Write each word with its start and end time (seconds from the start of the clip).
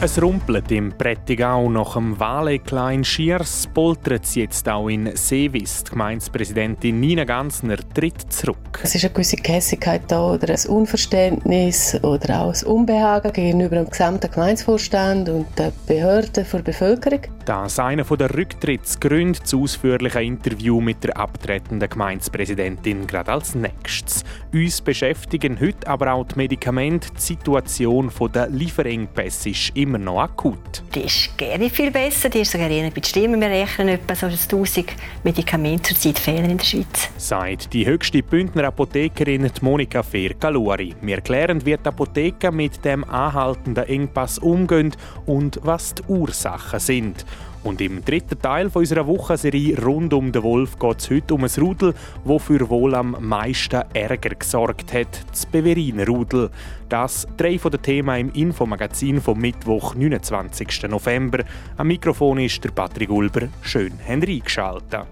Es 0.00 0.22
rumpelt 0.22 0.70
im 0.70 0.92
Prättigau 0.92 1.68
nach 1.68 1.94
dem 1.94 2.20
Wahleklar 2.20 2.92
in 2.92 3.02
Schiers, 3.02 3.66
poltert 3.74 4.22
es 4.22 4.36
jetzt 4.36 4.68
auch 4.68 4.86
in 4.88 5.10
Seewis. 5.16 5.82
Die 5.82 5.90
Gemeindepräsidentin 5.90 7.00
Nina 7.00 7.24
Gansner 7.24 7.78
tritt 7.94 8.32
zurück. 8.32 8.78
Es 8.80 8.94
ist 8.94 9.04
eine 9.04 9.12
gewisse 9.12 9.34
Gehässigkeit 9.34 10.02
da 10.06 10.34
oder 10.34 10.54
ein 10.54 10.70
Unverständnis 10.70 11.98
oder 12.04 12.42
auch 12.42 12.54
ein 12.54 12.64
Unbehagen 12.64 13.32
gegenüber 13.32 13.74
dem 13.74 13.90
gesamten 13.90 14.30
Gemeindevorstand 14.30 15.30
und 15.30 15.46
den 15.58 15.72
Behörden 15.88 16.32
der 16.32 16.62
Bevölkerung. 16.62 17.22
Das 17.44 17.72
ist 17.72 17.80
einer 17.80 18.04
der 18.04 18.32
Rücktrittsgründe 18.32 19.42
zu 19.42 19.62
ausführlichen 19.62 20.22
Interview 20.22 20.80
mit 20.80 21.02
der 21.02 21.16
abtretenden 21.16 21.88
Gemeindepräsidentin 21.88 23.06
gerade 23.06 23.32
als 23.32 23.56
nächstes. 23.56 24.22
Uns 24.52 24.80
beschäftigen 24.80 25.58
heute 25.58 25.88
aber 25.88 26.12
auch 26.12 26.26
die 26.26 26.36
Medikamente. 26.36 27.08
Die 27.16 27.20
Situation 27.20 28.12
der 28.32 28.48
Lieferengpässe 28.48 29.48
ist 29.48 29.72
immer 29.88 29.98
noch 29.98 30.20
akut. 30.20 30.82
Die 30.94 31.00
ist 31.00 31.36
gerne 31.38 31.70
viel 31.70 31.90
besser, 31.90 32.28
die 32.28 32.40
ist 32.40 32.52
sogar 32.52 32.68
eher 32.68 32.90
bei 32.90 33.00
Stimmen. 33.02 33.40
Wir 33.40 33.48
rechnen 33.48 33.88
etwa 33.88 34.14
so 34.14 34.26
1000 34.26 34.92
Medikamente 35.24 35.94
zurzeit 35.94 36.18
fehlen 36.18 36.50
in 36.50 36.58
der 36.58 36.64
Schweiz. 36.64 37.08
Sagt 37.16 37.72
die 37.72 37.86
höchste 37.86 38.22
Bündner 38.22 38.64
Apothekerin 38.64 39.50
Monika 39.62 40.02
Fehr-Kaluri. 40.02 40.94
Wir 41.00 41.16
erklären, 41.16 41.64
wie 41.64 41.76
die 41.76 41.88
Apotheken 41.88 42.54
mit 42.54 42.84
dem 42.84 43.02
anhaltenden 43.04 43.84
Engpass 43.84 44.38
umgehen 44.38 44.94
und 45.24 45.58
was 45.62 45.94
die 45.94 46.02
Ursachen 46.08 46.80
sind. 46.80 47.24
Und 47.68 47.82
im 47.82 48.02
dritten 48.02 48.40
Teil 48.40 48.70
unserer 48.72 49.06
Wochenserie 49.06 49.78
rund 49.78 50.14
um 50.14 50.32
den 50.32 50.42
Wolf 50.42 50.78
geht 50.78 51.00
es 51.00 51.10
heute 51.10 51.34
um 51.34 51.44
ein 51.44 51.50
Rudel, 51.58 51.92
das 52.24 52.42
für 52.42 52.70
wohl 52.70 52.94
am 52.94 53.14
meisten 53.20 53.82
Ärger 53.92 54.30
gesorgt 54.30 54.94
hat, 54.94 55.20
das 55.30 55.44
Beveriner-Rudel. 55.44 56.48
Das 56.88 57.28
drei 57.36 57.58
von 57.58 57.70
den 57.70 57.82
Themen 57.82 58.30
im 58.30 58.32
Infomagazin 58.32 59.20
vom 59.20 59.38
Mittwoch, 59.38 59.94
29. 59.94 60.84
November. 60.88 61.44
Am 61.76 61.88
Mikrofon 61.88 62.38
ist 62.38 62.64
der 62.64 62.70
Patrick 62.70 63.10
Ulber. 63.10 63.48
Schön, 63.60 63.92
haben 64.08 64.22
eingeschaltet. 64.22 65.06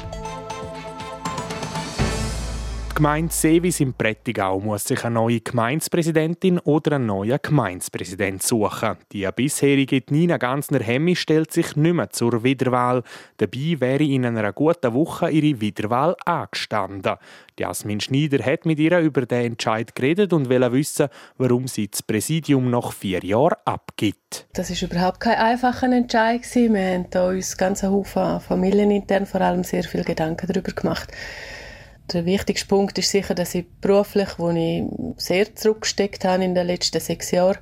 Gemeinde 2.96 3.30
Seewis 3.30 3.80
im 3.80 3.92
Prättigau 3.92 4.58
muss 4.58 4.84
sich 4.84 5.04
eine 5.04 5.16
neue 5.16 5.40
Gemeindepräsidentin 5.40 6.58
oder 6.60 6.92
einen 6.96 7.04
neuen 7.04 7.38
Gemeindepräsident 7.42 8.42
suchen. 8.42 8.96
Die 9.12 9.28
bisherige 9.36 10.02
Nina 10.08 10.38
Gansner-Hemmi 10.38 11.14
stellt 11.14 11.52
sich 11.52 11.76
nicht 11.76 11.92
mehr 11.92 12.08
zur 12.08 12.42
Wiederwahl. 12.42 13.02
Dabei 13.36 13.76
wäre 13.80 14.02
in 14.02 14.24
einer 14.24 14.50
guten 14.54 14.94
Woche 14.94 15.28
ihre 15.28 15.60
Wiederwahl 15.60 16.16
angestanden. 16.24 17.16
Jasmin 17.58 18.00
Schneider 18.00 18.42
hat 18.42 18.64
mit 18.64 18.78
ihr 18.78 18.98
über 19.00 19.26
den 19.26 19.44
Entscheid 19.44 19.94
geredet 19.94 20.32
und 20.32 20.48
will 20.48 20.72
wissen, 20.72 21.08
warum 21.36 21.68
sie 21.68 21.90
das 21.90 22.02
Präsidium 22.02 22.70
nach 22.70 22.92
vier 22.94 23.22
Jahren 23.22 23.58
abgibt. 23.66 24.46
Das 24.54 24.70
ist 24.70 24.80
überhaupt 24.80 25.20
kein 25.20 25.36
einfacher 25.36 25.92
Entscheid. 25.92 26.40
Wir 26.54 27.04
haben 27.04 27.36
uns 27.36 27.58
ganz 27.58 27.82
Haufen 27.82 28.40
familienintern 28.40 29.26
vor 29.26 29.42
allem 29.42 29.64
sehr 29.64 29.84
viel 29.84 30.02
Gedanken 30.02 30.46
darüber 30.46 30.72
gemacht 30.72 31.12
der 32.12 32.24
wichtigste 32.24 32.68
Punkt 32.68 32.98
ist 32.98 33.10
sicher, 33.10 33.34
dass 33.34 33.54
ich 33.54 33.66
beruflich, 33.80 34.28
wo 34.38 34.50
ich 34.50 34.84
sehr 35.16 35.54
zurückgesteckt 35.54 36.24
habe 36.24 36.44
in 36.44 36.54
den 36.54 36.66
letzten 36.66 37.00
sechs 37.00 37.30
Jahren, 37.30 37.58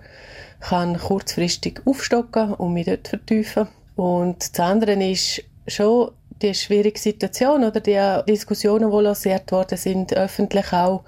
kann 0.61 0.99
kurzfristig 0.99 1.83
aufstocken 1.85 2.55
und 2.55 2.73
mich 2.73 2.87
dort 2.87 3.09
vertiefen. 3.09 3.69
Und 3.97 4.37
das 4.41 4.61
andere 4.61 4.93
ist 5.05 5.43
schon 5.67 6.11
die 6.43 6.55
schwierige 6.55 6.99
Situation 6.99 7.65
oder 7.65 7.81
die 7.81 8.01
Diskussionen, 8.29 8.91
die 8.91 9.03
lanciert 9.03 9.51
worden 9.53 9.79
sind, 9.79 10.13
öffentlich 10.15 10.73
auch, 10.73 11.05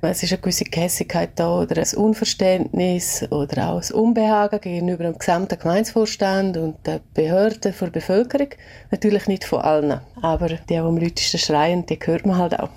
es 0.00 0.22
ist 0.22 0.32
eine 0.32 0.40
gewisse 0.40 0.64
Gehässigkeit 0.64 1.30
da 1.34 1.60
oder 1.60 1.82
ein 1.82 1.98
Unverständnis 1.98 3.26
oder 3.30 3.70
auch 3.70 3.82
ein 3.82 3.92
Unbehagen 3.92 4.60
gegenüber 4.60 5.04
dem 5.04 5.18
gesamten 5.18 5.58
Gemeindevorstand 5.58 6.56
und 6.56 6.86
den 6.86 7.00
Behörden 7.14 7.74
der 7.80 7.90
Bevölkerung. 7.90 8.48
Natürlich 8.90 9.26
nicht 9.26 9.44
von 9.44 9.60
allen, 9.60 10.00
aber 10.22 10.48
die, 10.48 10.58
die 10.70 10.76
am 10.76 10.96
lautesten 10.96 11.38
schreien, 11.38 11.84
die 11.86 11.98
hört 12.02 12.26
man 12.26 12.38
halt 12.38 12.58
auch. 12.58 12.70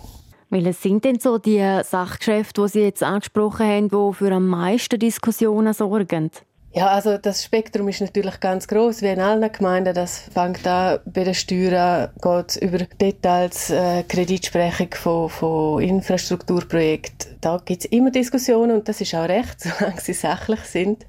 Welche 0.49 0.73
sind 0.73 1.05
denn 1.05 1.19
so 1.19 1.37
die 1.37 1.63
Sachgeschäfte, 1.83 2.61
die 2.63 2.67
Sie 2.67 2.81
jetzt 2.81 3.03
angesprochen 3.03 3.67
haben, 3.67 3.89
die 3.89 4.13
für 4.13 4.31
am 4.33 4.47
meisten 4.47 4.99
Diskussionen 4.99 5.73
sorgen? 5.73 6.31
Ja, 6.73 6.87
also 6.87 7.17
das 7.17 7.43
Spektrum 7.43 7.89
ist 7.89 7.99
natürlich 7.99 8.39
ganz 8.39 8.65
groß, 8.65 9.01
wie 9.01 9.07
in 9.07 9.19
allen 9.19 9.51
Gemeinden. 9.51 9.93
Das 9.93 10.19
fängt 10.19 10.65
an 10.65 10.99
bei 11.05 11.25
den 11.25 11.33
Steuern, 11.33 12.09
geht 12.21 12.55
über 12.61 12.77
Details, 12.77 13.71
äh, 13.71 14.03
Kreditsprechung 14.03 14.87
von, 14.93 15.29
von 15.29 15.81
Infrastrukturprojekten. 15.81 17.35
Da 17.41 17.61
gibt 17.65 17.83
es 17.83 17.91
immer 17.91 18.09
Diskussionen 18.09 18.77
und 18.77 18.87
das 18.87 19.01
ist 19.01 19.13
auch 19.13 19.27
recht, 19.27 19.59
solange 19.59 19.99
sie 19.99 20.13
sachlich 20.13 20.61
sind. 20.61 21.05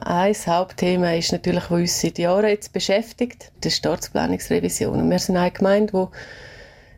Ein 0.00 0.34
Hauptthema 0.34 1.12
ist 1.12 1.32
natürlich, 1.32 1.64
was 1.64 1.78
uns 1.78 2.00
seit 2.00 2.18
Jahren 2.18 2.48
jetzt 2.48 2.72
beschäftigt, 2.72 3.52
die 3.64 3.70
Staatsplanungsrevision. 3.70 5.10
Wir 5.10 5.18
sind 5.18 5.36
eine 5.36 5.50
Gemeinde, 5.50 5.92
die 5.92 6.16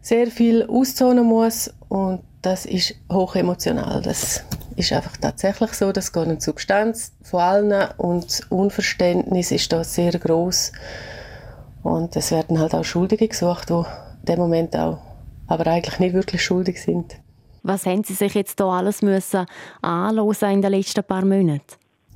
sehr 0.02 0.28
viel 0.28 0.64
auszonen 0.68 1.24
muss 1.24 1.74
und 1.88 2.20
das 2.42 2.64
ist 2.64 2.94
hoch 3.12 3.34
emotional. 3.34 4.02
Das 4.02 4.44
ist 4.78 4.92
einfach 4.92 5.16
tatsächlich 5.16 5.72
so, 5.72 5.92
das 5.92 6.12
geht 6.12 6.24
eine 6.24 6.40
Substanz 6.40 7.12
von 7.22 7.40
allen 7.40 7.90
und 7.96 8.42
Unverständnis 8.50 9.50
ist 9.50 9.72
da 9.72 9.82
sehr 9.84 10.12
groß 10.12 10.72
und 11.82 12.14
es 12.16 12.30
werden 12.30 12.58
halt 12.58 12.74
auch 12.74 12.84
Schuldige 12.84 13.28
gesucht, 13.28 13.70
die 13.70 13.74
in 13.74 13.84
dem 14.24 14.38
Moment 14.38 14.76
auch 14.76 14.98
aber 15.48 15.66
eigentlich 15.66 15.98
nicht 15.98 16.14
wirklich 16.14 16.44
schuldig 16.44 16.80
sind. 16.80 17.16
Was 17.62 17.86
haben 17.86 18.04
Sie 18.04 18.14
sich 18.14 18.34
jetzt 18.34 18.60
da 18.60 18.66
alles 18.78 19.02
müssen 19.02 19.46
in 19.82 20.62
den 20.62 20.72
letzten 20.72 21.04
paar 21.04 21.24
Monaten? 21.24 21.62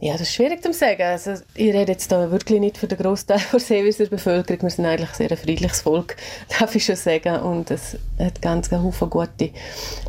Ja, 0.05 0.15
das 0.15 0.23
ist 0.23 0.35
schwierig 0.35 0.61
zu 0.65 0.73
sagen. 0.73 1.03
Also, 1.03 1.35
ich 1.55 1.73
rede 1.73 1.93
jetzt 1.93 2.11
da 2.11 2.29
wirklich 2.33 2.59
nicht 2.59 2.77
für 2.77 2.89
den 2.89 2.99
Großteil 2.99 3.39
der 3.53 3.61
Seewiser 3.61 4.07
Bevölkerung. 4.07 4.63
Wir 4.63 4.71
sind 4.71 4.85
eigentlich 4.85 5.11
sehr 5.11 5.37
friedliches 5.37 5.83
Volk, 5.83 6.17
darf 6.59 6.75
ich 6.75 6.85
schon 6.85 6.97
sagen. 6.97 7.41
Und 7.43 7.71
es 7.71 7.97
hat 8.19 8.43
ganz 8.43 8.67
viele 8.67 8.93
gute. 9.09 9.51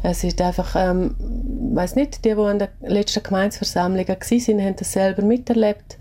Es 0.01 0.23
ist 0.23 0.41
einfach, 0.41 0.75
ähm, 0.75 1.13
weiß 1.75 1.95
nicht, 1.95 2.25
die, 2.25 2.33
die 2.33 2.41
an 2.41 2.57
der 2.57 2.69
letzten 2.81 3.21
Gemeinsversammlung 3.21 4.07
waren, 4.07 4.61
haben 4.65 4.75
das 4.75 4.91
selber 4.91 5.21
miterlebt. 5.21 5.99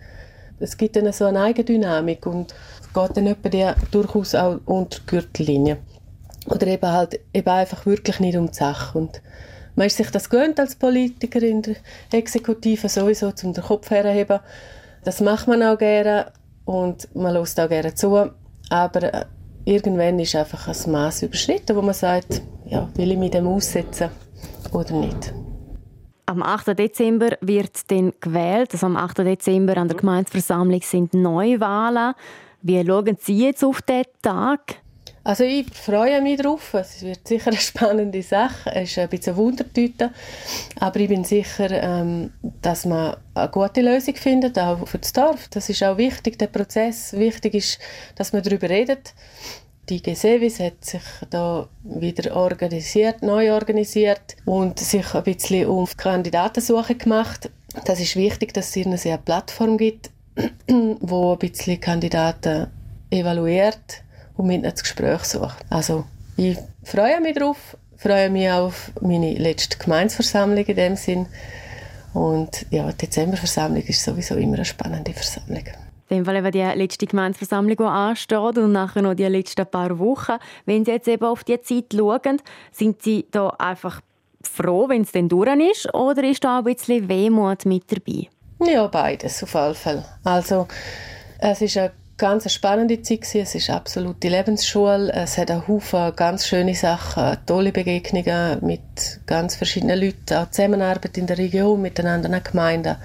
Es 0.59 0.79
gibt 0.79 0.97
dann 0.97 1.13
so 1.13 1.27
eine 1.27 1.43
Eigendynamik 1.43 2.25
und 2.25 2.55
es 2.81 2.95
geht 2.95 3.15
dann 3.19 3.27
etwa 3.27 3.51
die 3.51 3.71
durchaus 3.91 4.35
auch 4.35 4.59
unter 4.65 5.01
die 5.01 5.07
Gürtellinie. 5.07 5.77
Oder 6.47 6.67
eben 6.67 6.91
halt 6.91 7.21
eben 7.35 7.49
einfach 7.51 7.85
wirklich 7.85 8.21
nicht 8.21 8.39
um 8.39 8.47
die 8.47 8.55
Sache. 8.55 8.97
Und 8.97 9.21
man 9.75 9.87
ist 9.87 9.97
sich 9.97 10.11
das 10.11 10.29
gewöhnt 10.29 10.61
als 10.61 10.77
Politiker 10.77 11.43
in 11.43 11.63
der 11.63 11.77
Exekutive 12.13 12.89
sowieso, 12.89 13.33
um 13.43 13.53
den 13.53 13.63
Kopf 13.65 13.91
herzuheben. 13.91 14.41
Das 15.05 15.21
macht 15.21 15.49
man 15.49 15.63
auch 15.63 15.79
gerne 15.79 16.33
und 16.65 17.09
man 17.15 17.35
lässt 17.35 17.59
auch 17.59 17.69
gerne 17.69 17.95
zu. 17.95 18.31
Aber 18.71 19.03
äh, 19.03 19.25
irgendwann 19.65 20.19
ist 20.19 20.35
einfach 20.35 20.69
ein 20.69 20.93
Maß 20.93 21.23
überschritten, 21.23 21.77
wo 21.77 21.83
man 21.83 21.95
sagt, 21.95 22.43
ja, 22.67 22.89
will 22.95 23.13
ich 23.13 23.19
mich 23.19 23.31
dem 23.31 23.47
aussetzen 23.47 24.11
oder 24.73 24.93
nicht. 24.93 25.35
Am 26.27 26.43
8. 26.43 26.79
Dezember 26.79 27.37
wird 27.41 27.91
dann 27.91 28.13
gewählt. 28.21 28.71
Also 28.73 28.87
am 28.87 28.97
8. 28.97 29.19
Dezember 29.19 29.77
an 29.77 29.89
der 29.89 29.97
Gemeindeversammlung 29.97 30.81
sind 30.83 31.15
Neuwahlen. 31.15 32.15
Wie 32.63 32.85
schauen 32.87 33.17
Sie 33.21 33.45
jetzt 33.45 33.65
auf 33.65 33.83
diesen 33.83 34.05
Tag? 34.23 34.77
Also 35.25 35.45
ich 35.45 35.67
freue 35.73 36.21
mich 36.21 36.39
darauf. 36.39 36.75
Es 36.75 37.03
wird 37.03 37.29
sicher 37.29 37.51
eine 37.51 37.61
spannende 37.61 38.23
Sache. 38.23 38.71
Es 38.75 38.91
ist 38.91 38.99
ein 38.99 39.09
bisschen 39.09 39.37
Wundertüte. 39.37 40.11
Aber 40.81 40.99
ich 40.99 41.09
bin 41.09 41.25
sicher, 41.25 41.71
ähm, 41.71 42.33
dass 42.61 42.85
man 42.85 43.17
eine 43.35 43.49
gute 43.49 43.83
Lösung 43.83 44.17
findet, 44.17 44.59
auch 44.59 44.87
für 44.87 44.99
das 44.99 45.13
Dorf. 45.13 45.49
Das 45.49 45.69
ist 45.69 45.83
auch 45.85 45.97
wichtig, 45.97 46.39
der 46.39 46.49
Prozess. 46.49 47.13
Wichtig 47.13 47.55
ist, 47.55 47.79
dass 48.17 48.33
man 48.33 48.43
darüber 48.43 48.69
redet. 48.69 49.15
Die 49.89 50.03
Gesevis 50.03 50.59
hat 50.61 50.85
sich 50.85 51.03
da 51.31 51.69
wieder 51.83 52.37
organisiert, 52.37 53.23
neu 53.23 53.53
organisiert 53.53 54.37
und 54.45 54.79
sich 54.79 55.13
ein 55.15 55.25
bisschen 55.25 55.67
um 55.67 55.87
Kandidatensuche 55.97 56.95
gemacht. 56.95 57.51
Das 57.85 58.01
ist 58.01 58.17
wichtig, 58.17 58.55
dass 58.55 58.77
es 58.77 59.07
eine 59.07 59.19
Plattform 59.19 59.77
gibt, 59.77 60.11
wo 61.01 61.33
ein 61.33 61.39
bisschen 61.39 61.81
Kandidaten 61.81 62.69
evaluiert 63.11 64.03
und 64.37 64.47
mit 64.47 64.65
das 64.65 64.83
Gespräch 64.83 65.25
sucht. 65.25 65.65
Also 65.71 66.05
ich 66.37 66.57
freue 66.85 67.21
mich 67.21 67.35
darauf, 67.35 67.77
freue 67.97 68.31
mich 68.31 68.51
auf 68.51 68.93
meine 69.01 69.35
letzte 69.35 69.79
Gemeinsversammlung 69.79 70.65
in 70.65 70.77
dem 70.77 70.97
Sinn. 70.97 71.27
Und 72.15 72.67
ja, 72.71 72.91
die 72.91 73.07
Dezemberversammlung 73.07 73.83
ist 73.83 74.03
sowieso 74.03 74.37
immer 74.37 74.57
eine 74.57 74.65
spannende 74.65 75.13
Versammlung. 75.13 75.65
In 76.09 76.19
dem 76.19 76.25
Fall 76.27 76.37
eben 76.37 76.51
die 76.51 76.79
letzte 76.79 77.07
Gemeinsversammlung, 77.07 77.77
die 77.77 77.85
ansteht 77.85 78.59
und 78.59 78.73
nachher 78.73 79.01
noch 79.03 79.15
die 79.15 79.25
letzten 79.25 79.65
paar 79.67 79.99
Wochen. 79.99 80.35
Wenn 80.67 80.85
Sie 80.85 80.91
jetzt 80.91 81.09
eben 81.09 81.25
auf 81.25 81.43
die 81.45 81.61
Zeit 81.63 81.87
schauen, 81.95 82.43
sind 82.71 83.03
Sie 83.03 83.27
da 83.31 83.49
einfach 83.59 84.03
froh, 84.43 84.89
wenn 84.89 85.03
es 85.03 85.13
dann 85.13 85.29
durch 85.29 85.49
ist? 85.71 85.95
Oder 85.95 86.25
ist 86.25 86.45
da 86.45 86.59
auch 86.59 86.67
ein 86.67 86.75
bisschen 86.75 87.09
Wehmut 87.09 87.65
mit 87.65 87.85
dabei? 87.91 88.29
Ja, 88.61 88.87
beides 88.89 89.43
auf 89.43 89.55
jeden 89.55 89.75
Fall. 89.75 90.05
Also 90.25 90.69
es 91.39 91.63
ist 91.63 91.77
eine 91.79 91.93
ganz 92.17 92.51
spannende 92.53 93.03
Zeit 93.03 93.23
gewesen. 93.23 93.41
Es 93.41 93.55
ist 93.55 93.69
eine 93.69 93.79
absolute 93.79 94.29
Lebensschule. 94.29 95.13
Es 95.13 95.39
hat 95.39 95.51
einen 95.51 95.67
Haufen 95.67 96.15
ganz 96.15 96.47
schöne 96.47 96.75
Sachen, 96.75 97.39
tolle 97.47 97.73
Begegnungen 97.73 98.65
mit 98.65 99.21
ganz 99.27 99.57
verschiedenen 99.57 100.01
Leuten, 100.01 100.35
auch 100.35 100.51
Zusammenarbeit 100.51 101.19
in 101.19 101.27
der 101.27 101.39
Region 101.39 101.81
mit 101.81 101.99
den 101.99 102.07
anderen 102.07 102.43
Gemeinden 102.43 102.97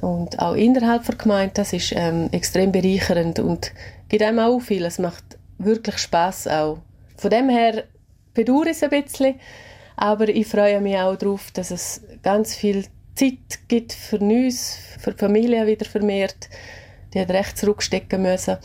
und 0.00 0.38
auch 0.38 0.54
innerhalb 0.54 1.04
der 1.04 1.16
Gemeinde. 1.16 1.52
Das 1.54 1.72
ist 1.72 1.92
ähm, 1.94 2.28
extrem 2.32 2.72
bereichernd 2.72 3.38
und 3.38 3.72
gibt 4.08 4.22
einem 4.22 4.38
auch 4.38 4.60
viel. 4.60 4.84
Es 4.84 4.98
macht 4.98 5.24
wirklich 5.58 5.98
Spaß 5.98 6.48
auch. 6.48 6.78
Von 7.16 7.30
dem 7.30 7.48
her 7.48 7.84
bedauere 8.34 8.66
ich 8.66 8.70
es 8.72 8.82
ein 8.82 8.90
bisschen, 8.90 9.34
aber 9.96 10.28
ich 10.28 10.46
freue 10.46 10.80
mich 10.80 10.96
auch 10.96 11.16
darauf, 11.16 11.50
dass 11.50 11.70
es 11.70 12.02
ganz 12.22 12.54
viel 12.54 12.84
Zeit 13.14 13.68
gibt 13.68 13.92
für 13.92 14.18
uns, 14.18 14.78
für 14.98 15.12
die 15.12 15.18
Familie 15.18 15.66
wieder 15.66 15.84
vermehrt. 15.84 16.48
Die 17.14 17.20
hat 17.20 17.30
recht 17.30 17.58
zurückstecken 17.58 18.22
müssen. 18.22 18.56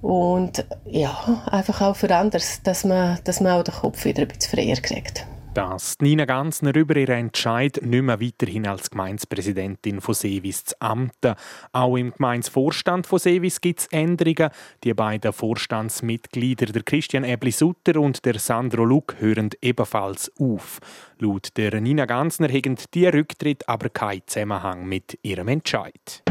Und 0.00 0.64
ja, 0.84 1.42
einfach 1.50 1.80
auch 1.80 1.96
für 1.96 2.14
anders, 2.14 2.62
dass 2.62 2.84
man, 2.84 3.18
dass 3.24 3.40
man 3.40 3.52
auch 3.52 3.62
den 3.62 3.74
Kopf 3.74 4.04
wieder 4.04 4.22
ein 4.22 4.28
bisschen 4.28 4.50
freier 4.50 4.76
kriegt 4.76 5.26
dass 5.54 5.96
Nina 6.00 6.24
Ganzner 6.24 6.74
über 6.74 6.96
ihren 6.96 7.18
Entscheid 7.18 7.78
nicht 7.82 8.02
mehr 8.02 8.20
weiterhin 8.20 8.66
als 8.66 8.90
Gemeindepräsidentin 8.90 10.00
von 10.00 10.14
Seewis 10.14 10.64
zu 10.64 10.74
amten. 10.80 11.34
Auch 11.72 11.96
im 11.96 12.12
Gemeindevorstand 12.12 13.06
von 13.06 13.18
Seewis 13.18 13.60
gibt 13.60 13.80
es 13.80 13.86
Änderungen. 13.86 14.50
Die 14.84 14.94
beiden 14.94 15.32
Vorstandsmitglieder, 15.32 16.66
der 16.66 16.82
Christian 16.82 17.24
Ebli-Sutter 17.24 18.00
und 18.00 18.24
der 18.24 18.38
Sandro 18.38 18.84
Luck, 18.84 19.16
hören 19.18 19.50
ebenfalls 19.60 20.32
auf. 20.38 20.80
Laut 21.18 21.56
der 21.56 21.80
Nina 21.80 22.06
Ganzner 22.06 22.48
haben 22.48 22.76
die 22.94 23.06
Rücktritt 23.06 23.68
aber 23.68 23.90
keinen 23.90 24.22
Zusammenhang 24.26 24.86
mit 24.86 25.18
ihrem 25.22 25.48
Entscheid. 25.48 26.22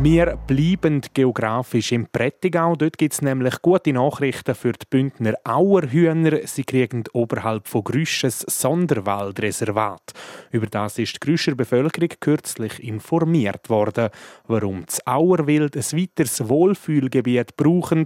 Wir 0.00 0.38
bleiben 0.46 1.00
geografisch 1.12 1.90
im 1.90 2.06
Prättigau. 2.06 2.76
Dort 2.76 2.98
gibt 2.98 3.14
es 3.14 3.20
nämlich 3.20 3.60
gute 3.62 3.92
Nachrichten 3.92 4.54
für 4.54 4.72
die 4.72 4.86
Bündner 4.88 5.34
Auerhühner. 5.42 6.46
Sie 6.46 6.62
kriegen 6.62 7.02
oberhalb 7.12 7.66
von 7.66 7.82
Grüsches 7.82 8.46
Sonderwaldreservat. 8.46 10.12
Über 10.52 10.68
das 10.68 11.00
ist 11.00 11.14
die 11.14 11.18
Grüscher 11.18 11.56
Bevölkerung 11.56 12.10
kürzlich 12.20 12.80
informiert 12.80 13.68
worden. 13.70 14.10
Warum 14.46 14.86
das 14.86 15.04
Auerwild 15.04 15.76
ein 15.76 16.00
weiteres 16.00 16.48
Wohlfühlgebiet 16.48 17.56
brauchen, 17.56 18.04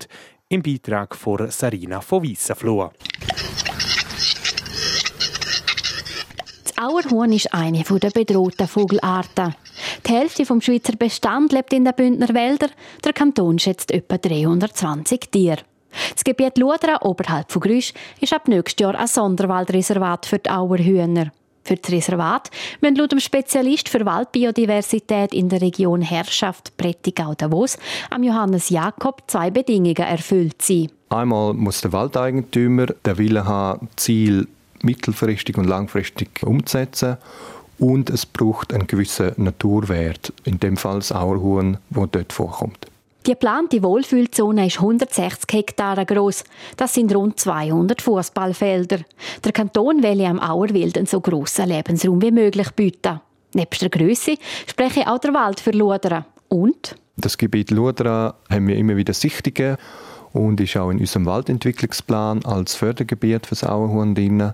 im 0.48 0.62
Beitrag 0.62 1.14
von 1.14 1.50
Sarina 1.50 2.00
von 2.00 2.24
Weissenfloh. 2.24 2.90
Das 6.64 6.78
Auerhuhn 6.78 7.32
ist 7.32 7.52
eine 7.52 7.82
der 7.82 8.10
bedrohten 8.10 8.66
Vogelarten. 8.66 9.54
Die 10.06 10.12
Hälfte 10.12 10.44
vom 10.44 10.60
Schweizer 10.60 10.96
Bestand 10.96 11.52
lebt 11.52 11.72
in 11.72 11.84
den 11.84 11.94
Bündner 11.94 12.28
Wäldern. 12.34 12.70
Der 13.04 13.12
Kanton 13.12 13.58
schätzt 13.58 13.90
etwa 13.92 14.18
320 14.18 15.30
Tiere. 15.30 15.58
Das 16.14 16.24
Gebiet 16.24 16.58
Ludra 16.58 16.98
oberhalb 17.02 17.52
von 17.52 17.62
Grüsch 17.62 17.92
ist 18.20 18.32
ab 18.32 18.48
nächstes 18.48 18.80
Jahr 18.80 18.98
ein 18.98 19.06
Sonderwaldreservat 19.06 20.26
für 20.26 20.38
die 20.38 20.50
Auerhühner. 20.50 21.30
Für 21.64 21.76
das 21.76 21.92
Reservat 21.92 22.50
müssen 22.80 22.96
laut 22.96 23.12
dem 23.12 23.20
Spezialist 23.20 23.88
für 23.88 24.04
Waldbiodiversität 24.04 25.32
in 25.32 25.48
der 25.48 25.60
Region 25.60 26.02
Herrschaft 26.02 26.76
Prättigau-Davos 26.76 27.78
am 28.10 28.24
Johannes 28.24 28.70
Jakob 28.70 29.22
zwei 29.28 29.50
Bedingungen 29.50 29.94
erfüllt 29.96 30.60
sein. 30.60 30.90
Einmal 31.10 31.54
muss 31.54 31.80
der 31.80 31.92
Waldeigentümer 31.92 32.86
den 32.86 33.18
Willen 33.18 33.44
haben, 33.44 33.88
Ziel 33.96 34.48
mittelfristig 34.82 35.56
und 35.56 35.66
langfristig 35.66 36.42
umzusetzen 36.42 37.18
und 37.82 38.10
es 38.10 38.24
braucht 38.24 38.72
einen 38.72 38.86
gewissen 38.86 39.32
Naturwert, 39.36 40.32
in 40.44 40.60
dem 40.60 40.76
Fall 40.76 41.00
das 41.00 41.10
Auerhuhn, 41.10 41.78
wo 41.90 42.06
dort 42.06 42.32
vorkommt. 42.32 42.86
Die 43.26 43.32
geplante 43.32 43.82
Wohlfühlzone 43.82 44.68
ist 44.68 44.78
160 44.78 45.52
Hektare 45.52 46.06
groß. 46.06 46.44
Das 46.76 46.94
sind 46.94 47.14
rund 47.14 47.40
200 47.40 48.00
Fußballfelder. 48.00 49.00
Der 49.44 49.52
Kanton 49.52 50.02
will 50.02 50.24
am 50.24 50.40
Auerwild 50.40 50.96
einen 50.96 51.06
so 51.06 51.20
grossen 51.20 51.68
Lebensraum 51.68 52.22
wie 52.22 52.30
möglich 52.30 52.70
bieten. 52.70 53.20
Nebst 53.52 53.82
der 53.82 53.90
Größe 53.90 54.36
spreche 54.66 55.12
auch 55.12 55.18
der 55.18 55.34
Wald 55.34 55.58
für 55.58 55.72
Ludera. 55.72 56.24
Und? 56.48 56.94
Das 57.16 57.36
Gebiet 57.36 57.72
Ludera 57.72 58.34
haben 58.48 58.68
wir 58.68 58.76
immer 58.76 58.96
wieder 58.96 59.12
Sichtungen 59.12 59.76
und 60.32 60.60
ist 60.60 60.76
auch 60.76 60.90
in 60.90 61.00
unserem 61.00 61.26
Waldentwicklungsplan 61.26 62.44
als 62.44 62.76
Fördergebiet 62.76 63.46
für 63.46 63.56
das 63.56 63.64
Auerhuhn 63.64 64.14
drin 64.14 64.52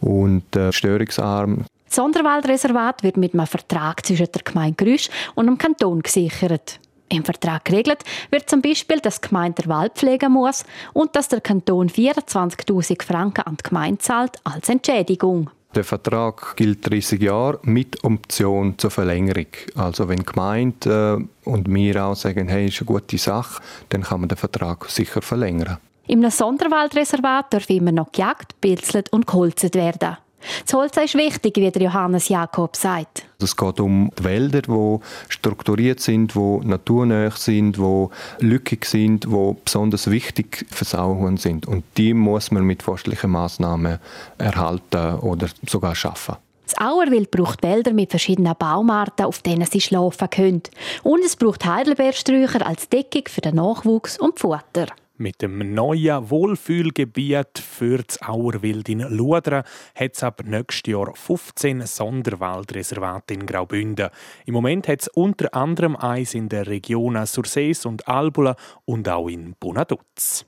und 0.00 0.54
äh, 0.54 0.70
störungsarm. 0.70 1.64
Das 1.88 1.96
Sonderwaldreservat 1.96 3.02
wird 3.02 3.16
mit 3.16 3.32
einem 3.32 3.46
Vertrag 3.46 4.04
zwischen 4.04 4.28
der 4.30 4.42
Gemeinde 4.42 4.84
Grüsch 4.84 5.08
und 5.34 5.46
dem 5.46 5.56
Kanton 5.56 6.02
gesichert. 6.02 6.80
Im 7.08 7.24
Vertrag 7.24 7.64
geregelt 7.64 8.04
wird 8.30 8.50
zum 8.50 8.60
Beispiel, 8.60 9.00
dass 9.00 9.22
die 9.22 9.28
Gemeinde 9.28 9.62
der 9.62 9.70
Wald 9.70 9.94
pflegen 9.94 10.32
muss 10.32 10.64
und 10.92 11.16
dass 11.16 11.28
der 11.28 11.40
Kanton 11.40 11.88
24.000 11.88 13.02
Franken 13.02 13.42
an 13.46 13.56
die 13.56 13.68
Gemeinde 13.68 13.98
zahlt 13.98 14.36
als 14.44 14.68
Entschädigung. 14.68 15.50
Der 15.74 15.84
Vertrag 15.84 16.56
gilt 16.56 16.90
30 16.90 17.22
Jahre 17.22 17.58
mit 17.62 18.04
Option 18.04 18.76
zur 18.76 18.90
Verlängerung. 18.90 19.46
Also 19.74 20.08
wenn 20.08 20.18
die 20.18 20.26
Gemeinde 20.26 21.26
äh, 21.44 21.48
und 21.48 21.72
wir 21.72 22.04
auch 22.04 22.16
sagen, 22.16 22.48
hey, 22.48 22.66
ist 22.66 22.80
eine 22.80 22.86
gute 22.86 23.16
Sache, 23.16 23.62
dann 23.88 24.02
kann 24.02 24.20
man 24.20 24.28
den 24.28 24.36
Vertrag 24.36 24.90
sicher 24.90 25.22
verlängern. 25.22 25.78
Im 26.06 26.28
Sonderwaldreservat 26.28 27.52
darf 27.52 27.68
immer 27.70 27.92
noch 27.92 28.12
gejagt, 28.12 28.60
pilzelt 28.60 29.12
und 29.12 29.26
geholzt 29.26 29.74
werden. 29.74 30.16
Das 30.64 30.74
Holz 30.74 30.96
ist 30.96 31.14
wichtig, 31.14 31.56
wie 31.56 31.70
der 31.70 31.82
Johannes 31.82 32.28
Jakob 32.28 32.76
sagt. 32.76 33.24
Es 33.40 33.56
geht 33.56 33.80
um 33.80 34.10
die 34.18 34.24
Wälder, 34.24 34.62
die 34.62 34.98
strukturiert 35.28 36.00
sind, 36.00 36.34
die 36.34 36.60
naturnah 36.64 37.30
sind, 37.30 37.76
die 37.76 38.06
lückig 38.40 38.84
sind, 38.84 39.24
die 39.24 39.56
besonders 39.64 40.10
wichtig 40.10 40.66
für 40.70 40.84
das 40.84 40.94
Auhuhn 40.94 41.36
sind. 41.36 41.66
Und 41.66 41.84
die 41.96 42.14
muss 42.14 42.50
man 42.50 42.64
mit 42.64 42.82
forstlichen 42.82 43.30
Massnahmen 43.30 43.98
erhalten 44.38 45.18
oder 45.20 45.48
sogar 45.66 45.94
schaffen. 45.94 46.36
Das 46.64 46.76
Auerwild 46.76 47.30
braucht 47.30 47.62
Wälder 47.62 47.94
mit 47.94 48.10
verschiedenen 48.10 48.54
Baumarten, 48.58 49.24
auf 49.24 49.40
denen 49.40 49.64
sie 49.64 49.80
schlafen 49.80 50.28
können. 50.28 50.62
Und 51.02 51.24
es 51.24 51.34
braucht 51.34 51.64
Heidelbeersträucher 51.64 52.66
als 52.66 52.90
Deckung 52.90 53.22
für 53.26 53.40
den 53.40 53.54
Nachwuchs 53.54 54.18
und 54.18 54.38
Futter. 54.38 54.88
Mit 55.20 55.42
dem 55.42 55.74
neuen 55.74 56.30
Wohlfühlgebiet 56.30 57.58
für 57.58 57.98
das 57.98 58.22
Auerwild 58.22 58.88
in 58.88 59.00
Ludra 59.00 59.64
hat 59.96 60.14
es 60.14 60.22
ab 60.22 60.42
nächstes 60.44 60.92
Jahr 60.92 61.12
15 61.12 61.84
Sonderwaldreservate 61.86 63.34
in 63.34 63.44
Graubünden. 63.44 64.10
Im 64.46 64.54
Moment 64.54 64.86
hat 64.86 65.02
es 65.02 65.08
unter 65.08 65.52
anderem 65.54 65.96
eins 65.96 66.34
in 66.34 66.48
der 66.48 66.68
Region 66.68 67.26
Sursees 67.26 67.84
und 67.84 68.06
Albula 68.06 68.54
und 68.84 69.08
auch 69.08 69.26
in 69.26 69.56
Bonaduz. 69.58 70.46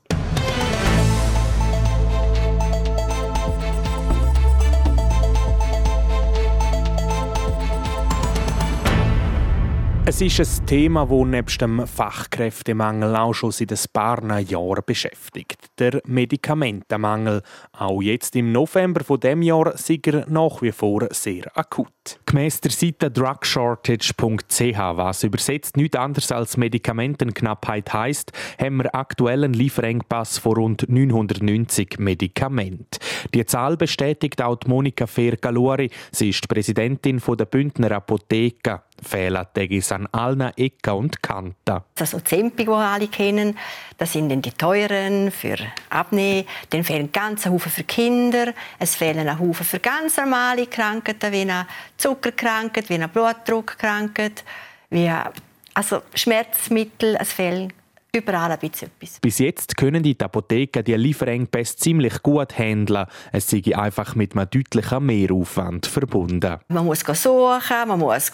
Es 10.03 10.19
ist 10.19 10.39
ein 10.39 10.65
Thema, 10.65 11.05
das 11.05 11.27
nebst 11.27 11.61
dem 11.61 11.85
Fachkräftemangel 11.85 13.15
auch 13.15 13.33
schon 13.33 13.51
seit 13.51 13.71
ein 13.71 13.79
paar 13.93 14.39
Jahren 14.39 14.81
beschäftigt. 14.83 15.67
Der 15.77 16.01
Medikamentenmangel. 16.05 17.43
Auch 17.73 18.01
jetzt 18.01 18.35
im 18.35 18.51
November 18.51 19.03
von 19.03 19.19
dem 19.19 19.43
Jahr 19.43 19.75
ist 19.75 19.89
nach 20.27 20.63
wie 20.63 20.71
vor 20.71 21.07
sehr 21.11 21.55
akut. 21.55 21.87
Gemäss 22.25 22.61
der 22.61 22.71
Seite 22.71 23.11
drugshortage.ch, 23.11 24.77
was 24.77 25.23
übersetzt 25.23 25.77
nichts 25.77 25.97
anderes 25.97 26.31
als 26.31 26.57
Medikamentenknappheit 26.57 27.93
heißt, 27.93 28.31
haben 28.59 28.77
wir 28.77 28.95
aktuell 28.95 29.43
einen 29.43 29.53
Lieferengpass 29.53 30.39
von 30.39 30.53
rund 30.53 30.89
990 30.89 31.99
Medikamenten. 31.99 32.99
Die 33.33 33.45
Zahl 33.45 33.77
bestätigt 33.77 34.41
auch 34.41 34.57
Monika 34.65 35.05
Fergalori. 35.05 35.91
Sie 36.11 36.29
ist 36.29 36.47
Präsidentin 36.47 37.21
der 37.37 37.45
Bündner 37.45 37.91
Apotheke. 37.91 38.81
Fehlertage 39.01 39.81
an 39.89 40.07
allen 40.11 40.41
Ecken 40.55 40.93
und 40.93 41.23
Kanten. 41.23 41.81
Also 41.99 42.19
Zempi, 42.19 42.65
die 42.65 42.71
alle 42.71 43.07
kennen, 43.07 43.57
das 43.97 44.13
sind 44.13 44.29
dann 44.29 44.41
die 44.41 44.51
teuren 44.51 45.31
für 45.31 45.57
Abnehmen. 45.89 46.47
Dann 46.69 46.83
fehlen 46.83 47.11
ganz 47.11 47.45
Haufen 47.45 47.71
für 47.71 47.83
Kinder. 47.83 48.53
Es 48.79 48.95
fehlen 48.95 49.27
ein 49.27 49.39
Haufen 49.39 49.65
für 49.65 49.79
ganz 49.79 50.17
normale 50.17 50.67
Krankheiten, 50.67 51.31
wie 51.31 51.45
Zuckerkrankheit, 52.01 52.89
wie 52.89 52.95
eine 52.95 53.07
Blutdruckkrankheit, 53.07 54.43
wie 54.89 55.11
also 55.73 56.01
Schmerzmittel. 56.15 57.15
Es 57.19 57.31
fehlen 57.31 57.71
überall 58.13 58.51
ein 58.51 58.59
bisschen 58.59 58.89
etwas. 58.99 59.19
Bis 59.19 59.39
jetzt 59.39 59.77
können 59.77 60.03
die 60.03 60.19
Apotheken 60.19 60.83
die 60.83 60.95
Lieferengpässe 60.95 61.77
ziemlich 61.77 62.21
gut 62.21 62.57
handeln. 62.57 63.05
Es 63.31 63.49
sei 63.49 63.61
einfach 63.75 64.15
mit 64.15 64.35
einem 64.35 64.49
deutlichen 64.49 65.05
Mehraufwand 65.05 65.85
verbunden. 65.85 66.57
Man 66.67 66.85
muss 66.85 66.99
suchen, 66.99 67.87
man 67.87 67.99
muss 67.99 68.31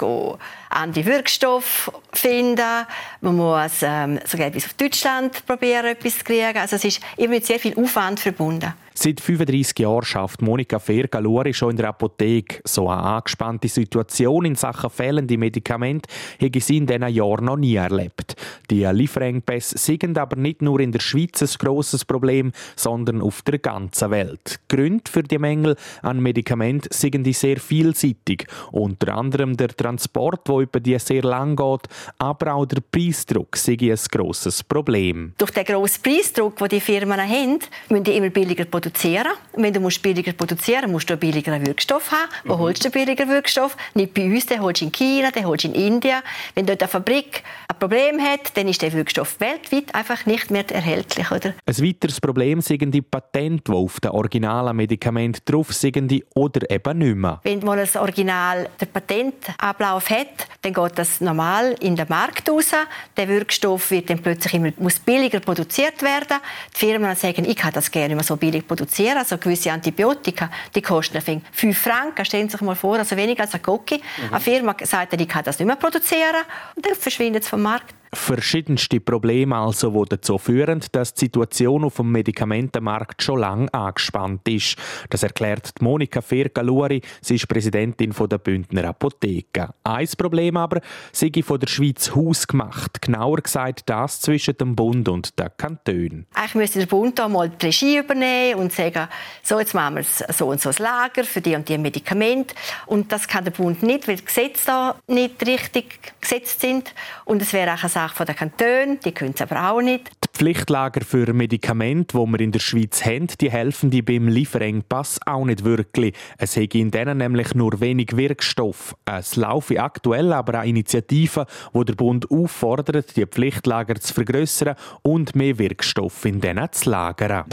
andere 0.69 1.05
Wirkstoffe 1.05 1.91
finden, 2.11 2.85
man 3.21 3.35
muss 3.35 3.83
ähm, 3.83 4.19
sogar 4.25 4.49
bis 4.49 4.65
auf 4.65 4.73
Deutschland 4.73 5.45
probieren, 5.45 5.85
etwas 5.85 6.19
zu 6.19 6.23
kriegen. 6.23 6.57
Also 6.57 6.77
es 6.77 6.85
ist 6.85 7.01
immer 7.17 7.35
mit 7.35 7.45
sehr 7.45 7.59
viel 7.59 7.77
Aufwand 7.77 8.19
verbunden. 8.19 8.73
Seit 8.99 9.21
35 9.21 9.77
Jahren 9.77 10.03
schafft 10.03 10.41
Monika 10.41 10.79
Fergaluri 10.79 11.53
schon 11.53 11.69
in 11.69 11.77
der 11.77 11.89
Apotheke. 11.89 12.61
So 12.63 12.89
eine 12.89 13.03
angespannte 13.03 13.67
Situation 13.67 14.43
in 14.43 14.55
Sachen 14.55 14.89
fehlende 14.89 15.37
Medikamente 15.37 16.09
habe 16.41 16.59
sie 16.59 16.77
in 16.77 16.87
diesen 16.87 17.07
Jahren 17.07 17.45
noch 17.45 17.57
nie 17.57 17.75
erlebt. 17.75 18.35
Die 18.71 18.83
Lieferengpässe 18.85 19.77
sind 19.77 20.17
aber 20.17 20.35
nicht 20.35 20.63
nur 20.63 20.79
in 20.79 20.91
der 20.91 20.99
Schweiz 20.99 21.43
ein 21.43 21.59
grosses 21.59 22.05
Problem, 22.05 22.51
sondern 22.75 23.21
auf 23.21 23.43
der 23.43 23.59
ganzen 23.59 24.09
Welt. 24.09 24.59
Die 24.71 24.75
Gründe 24.75 25.11
für 25.11 25.21
die 25.21 25.37
Mängel 25.37 25.75
an 26.01 26.19
Medikamenten 26.19 26.89
sind 26.91 27.31
sehr 27.35 27.59
vielseitig. 27.59 28.47
Unter 28.71 29.13
anderem 29.13 29.55
der 29.55 29.67
Transport, 29.67 30.47
der 30.47 30.57
über 30.57 30.79
die 30.79 30.97
sehr 30.97 31.21
lang 31.21 31.55
geht, 31.55 31.87
aber 32.17 32.55
auch 32.55 32.65
der 32.65 32.81
Preisdruck 32.81 33.57
sei 33.57 33.77
ein 33.79 33.99
grosses 34.11 34.63
Problem. 34.63 35.33
Durch 35.37 35.51
den 35.51 35.65
grossen 35.65 36.01
Preisdruck, 36.01 36.55
den 36.57 36.69
die 36.69 36.81
Firmen 36.81 37.21
haben, 37.21 37.59
müssen 37.89 38.03
die 38.03 38.17
immer 38.17 38.31
billiger 38.31 38.65
produzieren 38.65 38.86
produzieren. 38.87 39.33
Und 39.51 39.63
wenn 39.63 39.73
du 39.73 39.79
musst 39.79 40.01
billiger 40.01 40.33
produzieren 40.33 40.91
musst, 40.91 40.97
musst 40.97 41.09
du 41.09 41.13
einen 41.13 41.19
billigeren 41.19 41.65
Wirkstoff 41.65 42.11
haben. 42.11 42.29
Wo 42.45 42.55
mhm. 42.55 42.59
holst 42.59 42.85
du 42.85 42.89
billigeren 42.89 43.29
Wirkstoff? 43.29 43.75
Nicht 43.93 44.13
bei 44.13 44.25
uns, 44.25 44.45
den 44.45 44.61
holst 44.61 44.81
du 44.81 44.85
in 44.85 44.91
China, 44.91 45.31
den 45.31 45.45
holst 45.45 45.63
du 45.63 45.67
in 45.69 45.75
Indien. 45.75 46.21
Wenn 46.55 46.65
dort 46.65 46.81
eine 46.81 46.87
Fabrik 46.87 47.43
ein 47.67 47.77
Problem 47.79 48.19
hat, 48.21 48.55
dann 48.55 48.67
ist 48.67 48.81
der 48.81 48.93
Wirkstoff 48.93 49.39
weltweit 49.39 49.93
einfach 49.93 50.25
nicht 50.25 50.49
mehr 50.51 50.69
erhältlich. 50.71 51.29
Oder? 51.31 51.53
Ein 51.65 51.77
weiteres 51.77 52.19
Problem 52.21 52.61
sind 52.61 52.91
die 52.91 53.01
Patente, 53.01 53.71
die 53.71 53.77
auf 53.77 53.99
den 53.99 54.11
originalen 54.11 54.75
Medikamenten 54.75 55.41
drauf 55.45 55.73
sind 55.73 55.97
oder 56.35 56.69
eben 56.69 56.97
nicht 56.97 57.15
mehr. 57.15 57.39
Wenn 57.43 57.59
mal 57.59 57.79
ein 57.79 57.89
Original 57.99 58.69
den 58.79 58.87
Patentablauf 58.87 60.09
hat, 60.09 60.47
dann 60.61 60.73
geht 60.73 60.97
das 60.97 61.21
normal 61.21 61.75
in 61.79 61.95
den 61.95 62.07
Markt 62.09 62.49
raus. 62.49 62.71
Der 63.15 63.27
Wirkstoff 63.27 63.91
wird 63.91 64.09
dann 64.09 64.19
plötzlich 64.19 64.53
immer, 64.53 64.71
muss 64.77 64.99
billiger 64.99 65.39
produziert 65.39 66.01
werden. 66.01 66.37
Die 66.73 66.79
Firmen 66.79 67.15
sagen, 67.15 67.45
ich 67.45 67.55
kann 67.55 67.73
das 67.73 67.91
gerne 67.91 68.09
nicht 68.09 68.15
mehr 68.15 68.23
so 68.23 68.37
billig 68.37 68.67
produzieren. 68.77 69.17
Also 69.17 69.37
gewisse 69.37 69.71
Antibiotika, 69.71 70.49
die 70.73 70.81
kosten 70.81 71.41
5 71.51 71.77
Franken. 71.77 72.25
Stellen 72.25 72.47
Sie 72.47 72.53
sich 72.53 72.61
mal 72.61 72.75
vor, 72.75 72.97
also 72.97 73.15
weniger 73.17 73.43
als 73.43 73.53
ein 73.53 73.61
Cookie. 73.65 73.97
Mhm. 73.97 74.33
Eine 74.33 74.39
Firma 74.39 74.75
sagt, 74.83 75.13
ich 75.13 75.27
kann 75.27 75.43
das 75.43 75.59
nicht 75.59 75.67
mehr 75.67 75.75
produzieren. 75.75 76.43
Und 76.75 76.85
dann 76.85 76.95
verschwindet 76.95 77.43
es 77.43 77.49
vom 77.49 77.61
Markt. 77.61 77.93
Verschiedenste 78.13 78.99
Probleme 78.99 79.55
also, 79.55 79.91
die 80.03 80.09
dazu 80.09 80.37
führen, 80.37 80.81
dass 80.91 81.13
die 81.13 81.25
Situation 81.25 81.83
auf 81.83 81.97
dem 81.97 82.11
Medikamentenmarkt 82.11 83.21
schon 83.21 83.39
lange 83.39 83.73
angespannt 83.73 84.47
ist. 84.47 84.77
Das 85.09 85.23
erklärt 85.23 85.73
Monika 85.81 86.21
Fergaluri, 86.21 87.01
sie 87.21 87.35
ist 87.35 87.47
Präsidentin 87.47 88.13
der 88.17 88.37
Bündner 88.37 88.85
Apotheke. 88.85 89.69
Ein 89.83 90.07
Problem 90.17 90.57
aber 90.57 90.81
sei 91.11 91.31
von 91.43 91.59
der 91.59 91.67
Schweiz 91.67 92.13
hausgemacht. 92.15 93.01
Genauer 93.01 93.37
gesagt 93.37 93.83
das 93.85 94.21
zwischen 94.21 94.57
dem 94.57 94.75
Bund 94.75 95.07
und 95.09 95.37
den 95.37 95.49
Kantonen. 95.57 96.27
Eigentlich 96.33 96.55
müsste 96.55 96.79
der 96.79 96.85
Bund 96.87 97.19
da 97.19 97.27
mal 97.27 97.49
die 97.49 97.65
Regie 97.65 97.97
übernehmen 97.97 98.61
und 98.61 98.73
sagen, 98.73 99.07
so 99.43 99.59
jetzt 99.59 99.73
machen 99.73 99.95
wir 99.95 100.03
so 100.03 100.47
und 100.47 100.61
so 100.61 100.69
ein 100.69 100.75
Lager 100.79 101.23
für 101.23 101.41
die 101.41 101.55
und 101.55 101.67
die 101.67 101.77
Medikamente. 101.77 102.55
Und 102.85 103.11
das 103.11 103.27
kann 103.27 103.43
der 103.43 103.51
Bund 103.51 103.83
nicht, 103.83 104.07
weil 104.07 104.17
die 104.17 104.25
Gesetze 104.25 104.65
da 104.65 104.95
nicht 105.07 105.45
richtig 105.45 105.99
gesetzt 106.21 106.61
sind. 106.61 106.93
Und 107.25 107.41
es 107.41 107.53
wäre 107.53 107.73
auch 107.73 107.81
eine 107.81 107.89
Sache 107.97 108.25
der 108.25 108.35
Kantone, 108.35 108.99
die 109.03 109.11
können 109.11 109.33
es 109.33 109.41
aber 109.41 109.71
auch 109.71 109.81
nicht. 109.81 110.11
Die 110.23 110.37
Pflichtlager 110.37 111.01
für 111.03 111.33
Medikamente, 111.33 112.15
die 112.15 112.31
wir 112.31 112.39
in 112.41 112.51
der 112.51 112.59
Schweiz 112.59 113.03
haben, 113.03 113.25
die 113.41 113.49
helfen 113.49 113.89
die 113.89 114.03
beim 114.03 114.27
Lieferengpass 114.27 115.19
auch 115.25 115.45
nicht 115.45 115.63
wirklich. 115.63 116.13
Es 116.37 116.55
hätte 116.55 116.77
in 116.77 116.91
denen 116.91 117.17
nämlich 117.17 117.55
nur 117.55 117.81
wenig 117.81 118.15
Wirkstoff. 118.15 118.95
Es 119.05 119.35
laufe 119.35 119.81
aktuell 119.81 120.31
aber 120.31 120.59
eine 120.59 120.69
Initiative, 120.69 121.47
wo 121.73 121.83
der 121.83 121.95
Bund 121.95 122.29
auffordert, 122.29 123.17
die 123.17 123.25
Pflichtlager 123.25 123.95
zu 123.95 124.13
vergrößern 124.13 124.75
und 125.01 125.35
mehr 125.35 125.57
Wirkstoff 125.57 126.23
in 126.25 126.39
denen 126.39 126.71
zu 126.71 126.91
lagern. 126.91 127.45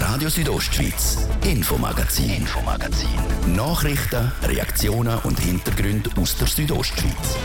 Radio 0.00 0.30
Südostschweiz, 0.30 1.28
Infomagazin, 1.44 2.28
Infomagazin. 2.28 3.08
Nachrichten, 3.54 4.32
Reaktionen 4.42 5.16
und 5.22 5.38
Hintergründe 5.38 6.10
aus 6.20 6.36
der 6.36 6.48
Südostschweiz. 6.48 7.36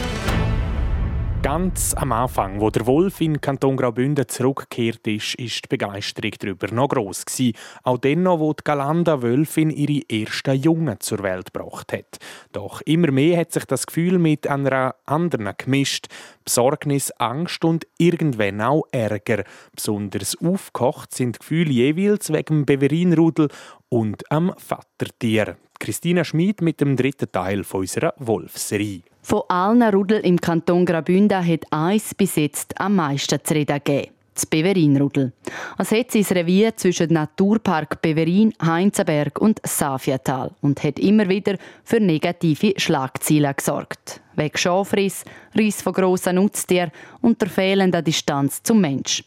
Ganz 1.44 1.94
am 1.94 2.14
Anfang, 2.14 2.62
wo 2.62 2.70
der 2.70 2.88
Wolf 2.88 3.20
in 3.20 3.42
Kanton 3.42 3.76
Graubünden 3.76 4.30
zurückgekehrt 4.30 5.06
ist, 5.08 5.36
ist 5.36 5.66
die 5.66 5.68
Begeisterung 5.68 6.32
darüber 6.40 6.74
noch 6.74 6.88
gross 6.88 7.26
gewesen. 7.26 7.58
Auch 7.84 7.98
dann 7.98 8.24
noch, 8.24 8.40
wo 8.40 8.54
die 8.54 8.64
Galanda 8.64 9.22
Wölfin 9.22 9.70
ihre 9.70 10.10
ersten 10.10 10.56
Jungen 10.56 11.02
zur 11.02 11.22
Welt 11.22 11.54
gebracht 11.54 11.92
hat. 11.92 12.18
Doch 12.54 12.80
immer 12.86 13.12
mehr 13.12 13.38
hat 13.38 13.52
sich 13.52 13.66
das 13.66 13.86
Gefühl 13.86 14.20
mit 14.20 14.48
einer 14.48 14.96
anderen 15.06 15.52
gemischt. 15.58 16.08
Besorgnis, 16.46 17.12
Angst 17.12 17.66
und 17.66 17.88
irgendwann 17.98 18.62
auch 18.62 18.86
Ärger. 18.94 19.44
Besonders 19.76 20.38
aufgekocht 20.42 21.14
sind 21.14 21.36
die 21.36 21.40
Gefühle 21.40 21.72
jeweils 21.72 22.32
wegen 22.32 22.66
dem 22.66 22.66
Beverinrudel 22.66 23.50
und 23.90 24.32
am 24.32 24.54
Vatertier. 24.58 25.58
Christina 25.78 26.24
Schmid 26.24 26.62
mit 26.62 26.80
dem 26.80 26.96
dritten 26.96 27.30
Teil 27.30 27.66
unserer 27.70 28.14
Wolfserie. 28.18 29.04
Von 29.26 29.44
allen 29.48 29.84
Rudel 29.84 30.20
im 30.20 30.40
Kanton 30.40 30.86
Graubünden 30.86 31.48
hat 31.48 31.62
eins 31.72 32.14
bis 32.14 32.36
jetzt 32.36 32.80
am 32.80 32.98
meisten 32.98 33.40
zu 33.42 33.54
reden 33.54 33.80
gegeben. 33.82 34.12
Das 34.34 34.46
Beverinrudel. 34.46 35.32
Es 35.78 35.92
hat 35.92 36.12
sein 36.12 36.26
Revier 36.30 36.76
zwischen 36.76 37.14
Naturpark 37.14 38.02
Beverin, 38.02 38.54
Heinzenberg 38.62 39.40
und 39.40 39.62
Safiatal 39.66 40.52
und 40.62 40.84
hat 40.84 41.00
immer 41.00 41.30
wieder 41.30 41.56
für 41.86 42.02
negative 42.02 42.74
Schlagzeilen 42.76 43.54
gesorgt. 43.56 44.20
Wegen 44.36 44.58
Schafriss, 44.58 45.24
Riss 45.58 45.82
von 45.82 45.94
grossen 45.94 46.36
Nutztieren 46.36 46.92
und 47.22 47.40
der 47.42 47.50
fehlenden 47.50 48.04
Distanz 48.04 48.62
zum 48.62 48.82
Mensch. 48.82 49.24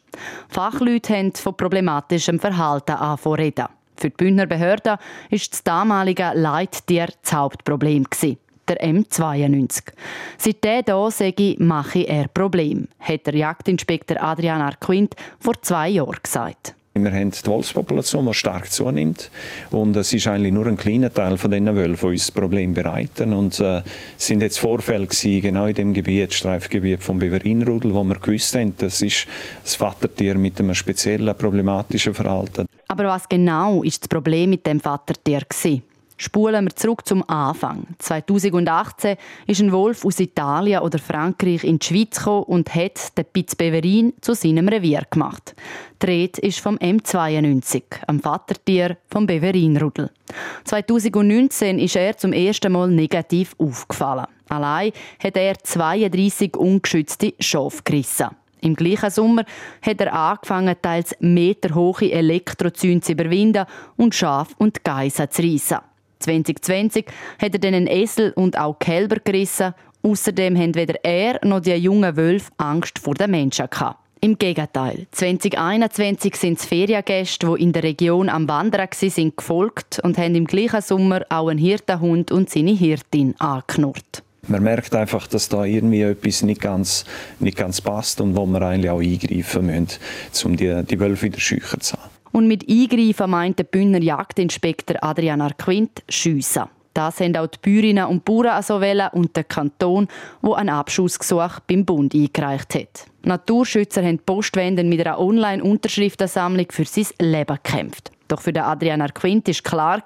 Fachleute 0.49 1.17
haben 1.17 1.33
von 1.33 1.57
problematischem 1.57 2.39
Verhalten 2.39 2.97
angefangen 2.97 3.53
Für 3.97 4.11
die 4.11 4.17
Bündner 4.17 4.47
Behörde 4.47 4.91
war 4.91 4.99
das 5.31 5.65
damalige 5.65 6.33
Leittier 6.35 7.09
das 7.23 7.33
Hauptproblem. 7.33 8.05
Gewesen 8.05 8.39
der 8.69 8.81
M92. 8.83 9.83
Seit 10.39 10.65
der 10.65 10.83
hier 10.85 11.11
sage 11.11 11.57
mache 11.59 12.03
er 12.09 12.29
Problem, 12.29 12.89
hat 13.01 13.27
der 13.27 13.37
Jagdinspektor 13.37 14.23
Adrian 14.23 14.61
Arquint 14.61 15.15
vor 15.39 15.61
zwei 15.63 15.91
Jahren 15.91 16.19
gesagt. 16.23 16.77
Wir 17.03 17.13
haben 17.13 17.31
die 17.31 17.47
Wolfspopulation, 17.47 18.27
die 18.27 18.35
stark 18.35 18.71
zunimmt. 18.71 19.31
Und 19.71 19.97
es 19.97 20.13
ist 20.13 20.27
eigentlich 20.27 20.53
nur 20.53 20.67
ein 20.67 20.79
kleiner 20.79 21.13
Teil 21.13 21.37
von 21.37 21.51
diesen 21.51 21.75
Wölfen, 21.77 22.09
die 22.09 22.15
uns 22.15 22.27
das 22.27 22.33
Problem 22.33 22.73
bereiten. 22.73 23.35
Und 23.35 23.61
äh, 23.61 23.83
es 24.17 24.27
sind 24.27 24.41
jetzt 24.41 24.59
Vorfälle 24.59 25.07
gewesen, 25.07 25.43
genau 25.43 25.67
in 25.67 25.75
dem 25.75 25.93
Gebiet, 25.93 26.33
Streifgebiet 26.33 27.03
vom 27.03 27.19
Beverinrudel, 27.19 27.93
wo 27.93 28.03
wir 28.05 28.19
gewusst 28.19 28.55
haben, 28.55 28.75
das 28.79 29.03
ist 29.03 29.27
das 29.63 29.75
Vatertier 29.75 30.37
mit 30.37 30.59
einem 30.59 30.75
speziellen 30.75 31.37
problematischen 31.37 32.15
Verhalten. 32.15 32.67
Aber 32.89 33.05
was 33.05 33.29
genau 33.29 33.83
ist 33.83 34.03
das 34.03 34.09
Problem 34.09 34.51
mit 34.51 34.67
dem 34.67 34.81
Vatertier 34.81 35.41
gewesen? 35.41 35.83
Spulen 36.19 36.65
wir 36.65 36.75
zurück 36.75 37.07
zum 37.07 37.29
Anfang. 37.29 37.89
2018 37.99 39.17
ist 39.47 39.61
ein 39.61 39.71
Wolf 39.71 40.03
aus 40.05 40.19
Italien 40.19 40.81
oder 40.81 40.99
Frankreich 40.99 41.63
in 41.63 41.79
die 41.79 41.87
Schweiz 41.87 42.19
gekommen 42.19 42.45
und 42.45 42.75
hat 42.75 43.19
den 43.19 43.27
Piz 43.27 43.55
Beverin 43.55 44.15
zu 44.23 44.35
seinem 44.35 44.67
Revier 44.69 45.03
gemacht. 45.11 45.55
Die 46.01 46.07
Rede 46.07 46.41
ist 46.41 46.61
vom 46.61 46.77
M92, 46.77 47.83
am 48.07 48.21
Vatertier 48.21 48.97
vom 49.11 49.27
Beverinrudel. 49.27 50.11
2019 50.65 51.79
ist 51.79 51.97
er 51.97 52.17
zum 52.17 52.33
ersten 52.33 52.73
Mal 52.73 52.89
negativ 52.89 53.55
aufgefallen. 53.59 54.27
Allein 54.49 54.93
hat 55.23 55.37
er 55.37 55.59
32 55.59 56.57
ungeschützte 56.57 57.35
Schafe 57.41 57.83
gerissen. 57.85 58.29
Im 58.63 58.75
gleichen 58.75 59.11
Sommer 59.11 59.45
hat 59.83 60.01
er 60.01 60.15
angefangen, 60.15 60.75
teils 60.81 61.15
meterhohe 61.21 62.11
Elektrozüge 62.11 63.01
zu 63.01 63.13
überwinden 63.13 63.67
und 63.97 64.15
Schaf 64.15 64.55
und 64.57 64.83
Geissen 64.83 65.31
zu 65.31 65.43
reissen. 65.43 65.79
2020 66.21 67.07
hat 67.41 67.53
er 67.53 67.59
dann 67.59 67.75
einen 67.75 67.87
Esel 67.87 68.33
und 68.33 68.59
auch 68.59 68.79
Kälber 68.79 69.17
gerissen. 69.17 69.75
Außerdem 70.03 70.57
haben 70.57 70.75
weder 70.75 71.05
er 71.05 71.45
noch 71.45 71.61
die 71.61 71.75
jungen 71.75 72.17
Wölfe 72.17 72.51
Angst 72.59 72.99
vor 72.99 73.15
den 73.15 73.31
Menschen 73.31 73.69
gehabt. 73.69 73.99
Im 74.21 74.39
Gegenteil. 74.39 75.07
2021 75.13 76.37
sind 76.37 76.59
es 76.59 76.65
Feriengäste, 76.65 77.55
die 77.55 77.63
in 77.63 77.73
der 77.73 77.83
Region 77.83 78.29
am 78.29 78.49
Wandern 78.49 78.89
sind, 78.93 79.37
gefolgt 79.37 80.01
und 80.03 80.17
haben 80.17 80.35
im 80.35 80.47
gleichen 80.47 80.81
Sommer 80.81 81.23
auch 81.29 81.49
einen 81.49 81.59
Hirtenhund 81.59 82.33
und 82.33 82.49
seine 82.49 82.73
Hirtin 82.73 83.35
angeknurrt. 83.39 84.23
Man 84.49 84.63
merkt 84.63 84.95
einfach, 84.95 85.27
dass 85.27 85.49
da 85.49 85.65
irgendwie 85.65 86.03
etwas 86.03 86.43
nicht 86.43 86.61
ganz, 86.61 87.05
nicht 87.41 87.57
ganz 87.59 87.81
passt 87.81 88.21
und 88.21 88.37
wo 88.37 88.47
wir 88.47 88.63
eigentlich 88.63 88.91
auch 88.91 89.01
eingreifen 89.01 89.67
müssen, 89.67 89.99
um 90.45 90.57
die, 90.57 90.83
die 90.85 91.01
Wölfe 91.01 91.27
wieder 91.27 91.41
schücher 91.41 91.81
zu 91.81 91.97
haben. 91.97 92.16
Und 92.37 92.49
mit 92.49 92.69
Eingreifen 92.69 93.31
meint 93.31 93.59
der 93.59 93.65
Bündner 93.65 94.03
Jagdinspektor 94.03 95.03
Adrian 95.03 95.41
Arquint 95.41 96.03
schiessen. 96.07 96.65
Das 96.93 97.19
haben 97.21 97.35
auch 97.35 97.47
die 97.47 97.57
Bäuerinnen 97.63 98.05
und 98.05 98.27
Bauern 98.27 98.49
also 98.49 98.79
wollen 98.83 99.09
und 99.13 99.35
der 99.35 99.45
Kanton, 99.45 100.07
wo 100.43 100.53
ein 100.53 100.69
Abschussgesuch 100.69 101.61
beim 101.67 101.87
Bund 101.87 102.15
eingereicht 102.15 102.75
hat. 102.75 103.07
Naturschützer 103.23 104.05
haben 104.05 104.19
Postwenden 104.19 104.91
mit 104.91 105.01
einer 105.01 105.19
Online-Unterschriftensammlung 105.19 106.67
für 106.69 106.85
sein 106.85 107.07
Leben 107.21 107.57
gekämpft. 107.57 108.13
Doch 108.29 108.43
für 108.43 108.55
Adrian 108.63 109.01
Arquint 109.01 109.49
war 109.49 109.55
klar, 109.63 110.03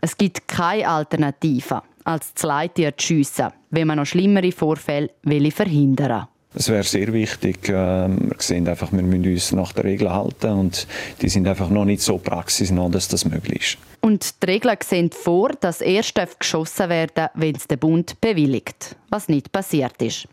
es 0.00 0.16
gibt 0.16 0.46
keine 0.46 0.88
Alternative 0.88 1.82
als 2.04 2.34
das 2.34 2.44
Leittier 2.44 2.96
zu 2.96 3.04
schiessen, 3.04 3.48
wenn 3.70 3.88
man 3.88 3.98
noch 3.98 4.06
schlimmere 4.06 4.52
Vorfälle 4.52 5.10
verhindern 5.50 6.20
will. 6.20 6.37
Es 6.54 6.68
wäre 6.68 6.82
sehr 6.82 7.12
wichtig. 7.12 7.68
Ähm, 7.68 8.30
wir 8.30 8.36
sehen 8.38 8.66
einfach, 8.68 8.90
wir 8.90 9.02
müssen 9.02 9.30
uns 9.30 9.52
nach 9.52 9.72
den 9.72 9.82
Regeln 9.82 10.12
halten 10.12 10.50
und 10.50 10.86
die 11.20 11.28
sind 11.28 11.46
einfach 11.46 11.68
noch 11.68 11.84
nicht 11.84 12.02
so 12.02 12.18
praxisnah, 12.18 12.88
dass 12.88 13.08
das 13.08 13.24
möglich 13.24 13.60
ist. 13.74 13.78
Und 14.00 14.42
die 14.42 14.46
Regeln 14.46 14.78
sehen 14.82 15.10
vor, 15.10 15.50
dass 15.60 15.80
erst 15.80 16.14
geschossen 16.38 16.88
werden 16.88 17.28
wenn 17.34 17.54
es 17.54 17.66
der 17.66 17.76
Bund 17.76 18.20
bewilligt, 18.20 18.96
was 19.10 19.28
nicht 19.28 19.52
passiert 19.52 20.00
ist. 20.00 20.26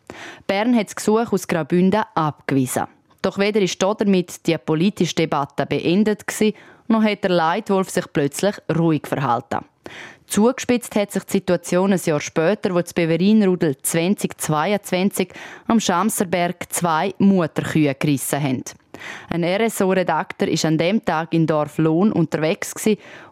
Bern 0.47 0.75
hat 0.75 0.87
das 0.87 0.95
Gesuch 0.95 1.33
aus 1.33 1.47
Graubünden 1.47 2.03
abgewiesen. 2.13 2.85
Doch 3.21 3.37
weder 3.37 3.59
ist 3.59 3.81
damit 3.81 4.45
die 4.45 4.57
politische 4.57 5.15
Debatte 5.15 5.65
beendet 5.65 6.23
noch 6.87 7.03
hat 7.03 7.23
der 7.23 7.31
Leitwolf 7.31 7.89
sich 7.89 8.05
plötzlich 8.13 8.55
ruhig 8.77 9.07
verhalten. 9.07 9.65
Zugespitzt 10.27 10.95
hat 10.95 11.11
sich 11.11 11.23
die 11.23 11.31
Situation 11.33 11.93
ein 11.93 12.01
Jahr 12.03 12.19
später, 12.19 12.73
wo 12.73 12.81
das 12.81 12.93
Beverinrudel 12.93 13.77
2022 13.77 15.29
am 15.67 15.79
Schamserberg 15.79 16.71
zwei 16.73 17.13
Mutterkühe 17.19 17.95
gerissen 17.95 18.41
haben. 18.41 18.63
Ein 19.29 19.43
RSO-Redakteur 19.43 20.47
war 20.47 20.65
an 20.65 20.77
dem 20.77 21.05
Tag 21.05 21.33
in 21.33 21.47
Dorf 21.47 21.77
Lohn 21.77 22.11
unterwegs 22.11 22.73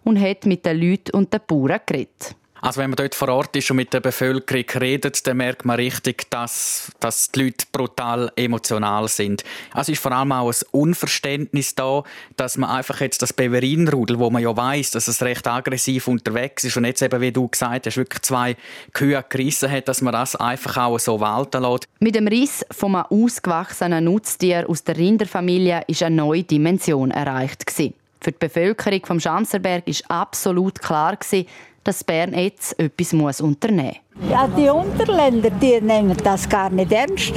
und 0.03 0.19
hat 0.19 0.45
mit 0.45 0.65
den 0.65 0.79
Leuten 0.79 1.15
und 1.15 1.33
den 1.33 1.41
Bauern 1.47 1.79
geredet. 1.85 2.35
Also 2.63 2.79
wenn 2.79 2.91
man 2.91 2.95
dort 2.95 3.13
vor 3.13 3.27
Ort 3.27 3.53
ist 3.57 3.69
und 3.71 3.75
mit 3.75 3.91
der 3.91 3.99
Bevölkerung 3.99 4.63
redet, 4.81 5.27
dann 5.27 5.35
merkt 5.35 5.65
man 5.65 5.75
richtig, 5.75 6.29
dass, 6.29 6.93
dass 7.01 7.29
die 7.29 7.43
Leute 7.43 7.65
brutal 7.73 8.31
emotional 8.37 9.09
sind. 9.09 9.43
Also 9.73 9.91
ist 9.91 10.01
vor 10.01 10.13
allem 10.13 10.31
auch 10.31 10.49
ein 10.49 10.55
Unverständnis 10.71 11.75
da, 11.75 12.03
dass 12.37 12.57
man 12.57 12.69
einfach 12.69 13.01
jetzt 13.01 13.21
das 13.21 13.33
Beverinrudel, 13.33 14.17
wo 14.17 14.29
man 14.29 14.41
ja 14.41 14.55
weiß, 14.55 14.91
dass 14.91 15.09
es 15.09 15.21
recht 15.21 15.45
aggressiv 15.45 16.07
unterwegs 16.07 16.63
ist 16.63 16.77
und 16.77 16.85
jetzt 16.85 17.01
eben, 17.01 17.19
wie 17.19 17.33
du 17.33 17.49
gesagt 17.49 17.85
hast, 17.85 17.97
wirklich 17.97 18.21
zwei 18.21 18.55
Kühe 18.93 19.21
gerissen 19.27 19.69
hat, 19.69 19.89
dass 19.89 20.01
man 20.01 20.13
das 20.13 20.37
einfach 20.37 20.77
auch 20.77 20.99
so 20.99 21.19
walten 21.19 21.63
lässt. 21.63 21.89
Mit 21.99 22.15
dem 22.15 22.27
Riss 22.27 22.65
vom 22.71 22.95
ausgewachsenen 22.95 24.05
Nutztier 24.05 24.69
aus 24.69 24.85
der 24.85 24.95
Rinderfamilie 24.95 25.83
ist 25.87 26.01
eine 26.01 26.15
neue 26.15 26.43
Dimension 26.43 27.11
erreicht 27.11 27.65
gewesen. 27.65 27.93
Für 28.21 28.31
die 28.31 28.37
Bevölkerung 28.39 29.05
vom 29.05 29.19
Schanzerberg 29.19 29.85
ist 29.85 30.09
absolut 30.09 30.79
klar 30.81 31.17
gewesen, 31.17 31.45
dass 31.83 32.03
Bern 32.03 32.33
jetzt 32.33 32.79
etwas 32.79 33.13
muss 33.13 33.41
unternehmen 33.41 33.95
muss. 34.15 34.29
Ja, 34.31 34.47
die 34.47 34.69
Unterländer 34.69 35.49
die 35.49 35.81
nehmen 35.81 36.15
das 36.23 36.47
gar 36.47 36.69
nicht 36.69 36.91
ernst. 36.91 37.33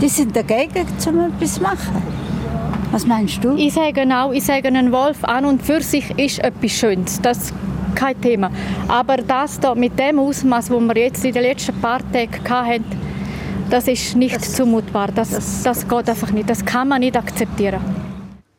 Die 0.00 0.08
sind 0.08 0.34
dagegen, 0.34 0.86
um 1.06 1.20
etwas 1.32 1.54
zu 1.54 1.62
machen. 1.62 2.02
Was 2.92 3.06
meinst 3.06 3.44
du? 3.44 3.54
Ich 3.56 3.74
sage 3.74 3.92
genau, 3.92 4.32
ich 4.32 4.44
sage, 4.44 4.68
ein 4.68 4.90
Wolf 4.90 5.22
an 5.24 5.44
und 5.44 5.62
für 5.62 5.80
sich 5.80 6.10
ist 6.18 6.40
etwas 6.40 6.72
Schönes. 6.72 7.20
Das 7.20 7.38
ist 7.38 7.54
kein 7.94 8.20
Thema. 8.20 8.50
Aber 8.88 9.18
das 9.18 9.60
da 9.60 9.74
mit 9.74 9.98
dem 9.98 10.18
Ausmaß, 10.18 10.68
das 10.68 10.80
wir 10.80 10.96
jetzt 10.96 11.24
in 11.24 11.32
den 11.32 11.42
letzten 11.42 11.80
paar 11.80 12.00
Tagen 12.12 12.48
hatten, 12.48 12.84
das 13.70 13.86
ist 13.86 14.16
nicht 14.16 14.34
das, 14.34 14.54
zumutbar. 14.54 15.08
Das, 15.14 15.30
das, 15.30 15.62
das 15.62 15.88
geht 15.88 16.08
einfach 16.08 16.30
nicht. 16.32 16.50
Das 16.50 16.64
kann 16.64 16.88
man 16.88 17.00
nicht 17.00 17.16
akzeptieren. 17.16 17.80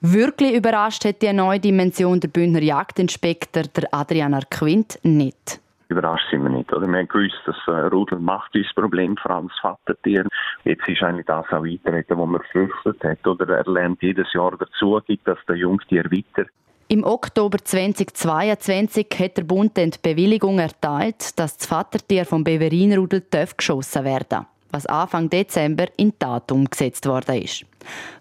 Wirklich 0.04 0.56
überrascht 0.56 1.06
hat 1.06 1.22
die 1.22 1.32
neue 1.32 1.60
Dimension 1.60 2.20
der 2.20 2.28
Bündner 2.28 2.64
Jagdinspektor 2.64 3.64
der 3.64 3.88
Adrian 3.92 4.34
Arquint 4.34 4.98
nicht. 5.04 5.60
Überrascht 5.90 6.26
sind 6.32 6.42
wir 6.42 6.50
nicht. 6.50 6.74
Oder? 6.74 6.88
Wir 6.88 6.98
haben 6.98 7.08
gewusst, 7.08 7.36
dass 7.46 7.56
äh, 7.68 7.88
Rudel 7.94 8.18
macht 8.18 8.56
uns 8.56 8.74
Problem, 8.74 9.16
vor 9.18 9.30
allem 9.30 9.50
das 9.50 9.60
Vatertier. 9.60 10.26
Jetzt 10.64 10.88
ist 10.88 11.04
eigentlich 11.04 11.28
das 11.28 11.46
auch 11.52 11.64
eintreten, 11.64 12.18
was 12.18 12.28
man 12.28 12.42
gefürchtet 12.42 13.04
hat. 13.04 13.28
Oder 13.28 13.58
er 13.58 13.72
lernt 13.72 14.02
jedes 14.02 14.34
Jahr 14.34 14.58
dazu, 14.58 15.00
gibt 15.06 15.28
das 15.28 15.38
der 15.48 15.58
Jungtier 15.58 16.06
weiter. 16.06 16.50
Im 16.88 17.04
Oktober 17.04 17.60
2022 17.60 19.08
hat 19.20 19.38
der 19.38 19.44
Bund 19.44 19.78
die 19.78 19.92
Bewilligung 20.02 20.58
erteilt, 20.58 21.38
dass 21.38 21.58
das 21.58 21.68
Vatertier 21.68 22.26
vom 22.26 22.44
Beverinrudel 22.44 23.24
geschossen 23.56 24.04
werden 24.04 24.26
darf 24.30 24.46
was 24.72 24.86
Anfang 24.86 25.30
Dezember 25.30 25.88
in 25.98 26.18
Tat 26.18 26.52
umgesetzt 26.52 27.06
worden 27.06 27.44
ist. 27.44 27.66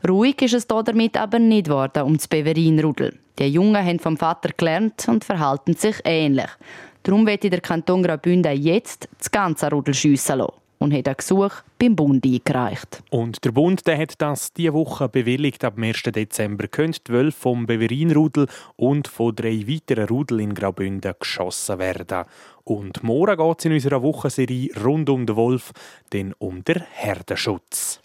Ruhig 0.07 0.43
ist 0.43 0.55
es 0.55 0.67
damit 0.67 1.17
aber 1.17 1.39
nicht 1.39 1.67
geworden 1.67 2.03
um 2.03 2.17
das 2.17 2.29
Beverin-Rudel. 2.29 3.19
Die 3.39 3.47
Jungen 3.47 3.85
haben 3.85 3.99
vom 3.99 4.17
Vater 4.17 4.51
gelernt 4.57 5.07
und 5.09 5.25
verhalten 5.25 5.75
sich 5.75 5.97
ähnlich. 6.05 6.51
Darum 7.03 7.27
wird 7.27 7.45
der 7.45 7.61
Kanton 7.61 8.03
Graubünden 8.03 8.61
jetzt 8.61 9.09
das 9.17 9.31
ganze 9.31 9.71
Rudel 9.71 9.95
schiessen 9.95 10.39
lassen 10.39 10.53
und 10.81 10.95
hat 10.95 11.09
ein 11.09 11.17
Gesuch 11.17 11.53
beim 11.79 11.95
Bund 11.95 12.25
eingereicht. 12.25 13.03
Und 13.11 13.45
der 13.45 13.53
Bund 13.53 13.87
der 13.87 13.99
hat 13.99 14.15
das 14.19 14.53
diese 14.53 14.73
Woche 14.73 15.09
bewilligt. 15.09 15.63
Ab 15.65 15.75
1. 15.79 16.03
Dezember 16.05 16.69
können 16.69 16.97
die 17.07 17.13
Wölfe 17.13 17.39
vom 17.39 17.67
Beverinrudel 17.67 18.47
und 18.77 19.07
von 19.07 19.35
drei 19.35 19.67
weiteren 19.69 20.09
Rudel 20.09 20.41
in 20.41 20.55
Graubünden 20.55 21.15
geschossen 21.19 21.79
werden. 21.79 22.25
Und 22.65 23.03
morgen 23.03 23.37
geht 23.37 23.59
es 23.59 23.65
in 23.67 23.73
unserer 23.73 24.03
Wochenserie 24.03 24.71
rund 24.83 25.11
um 25.11 25.27
den 25.27 25.37
Wolf, 25.37 25.73
denn 26.13 26.35
um 26.39 26.65
den 26.65 26.83
Herdenschutz. 26.93 28.01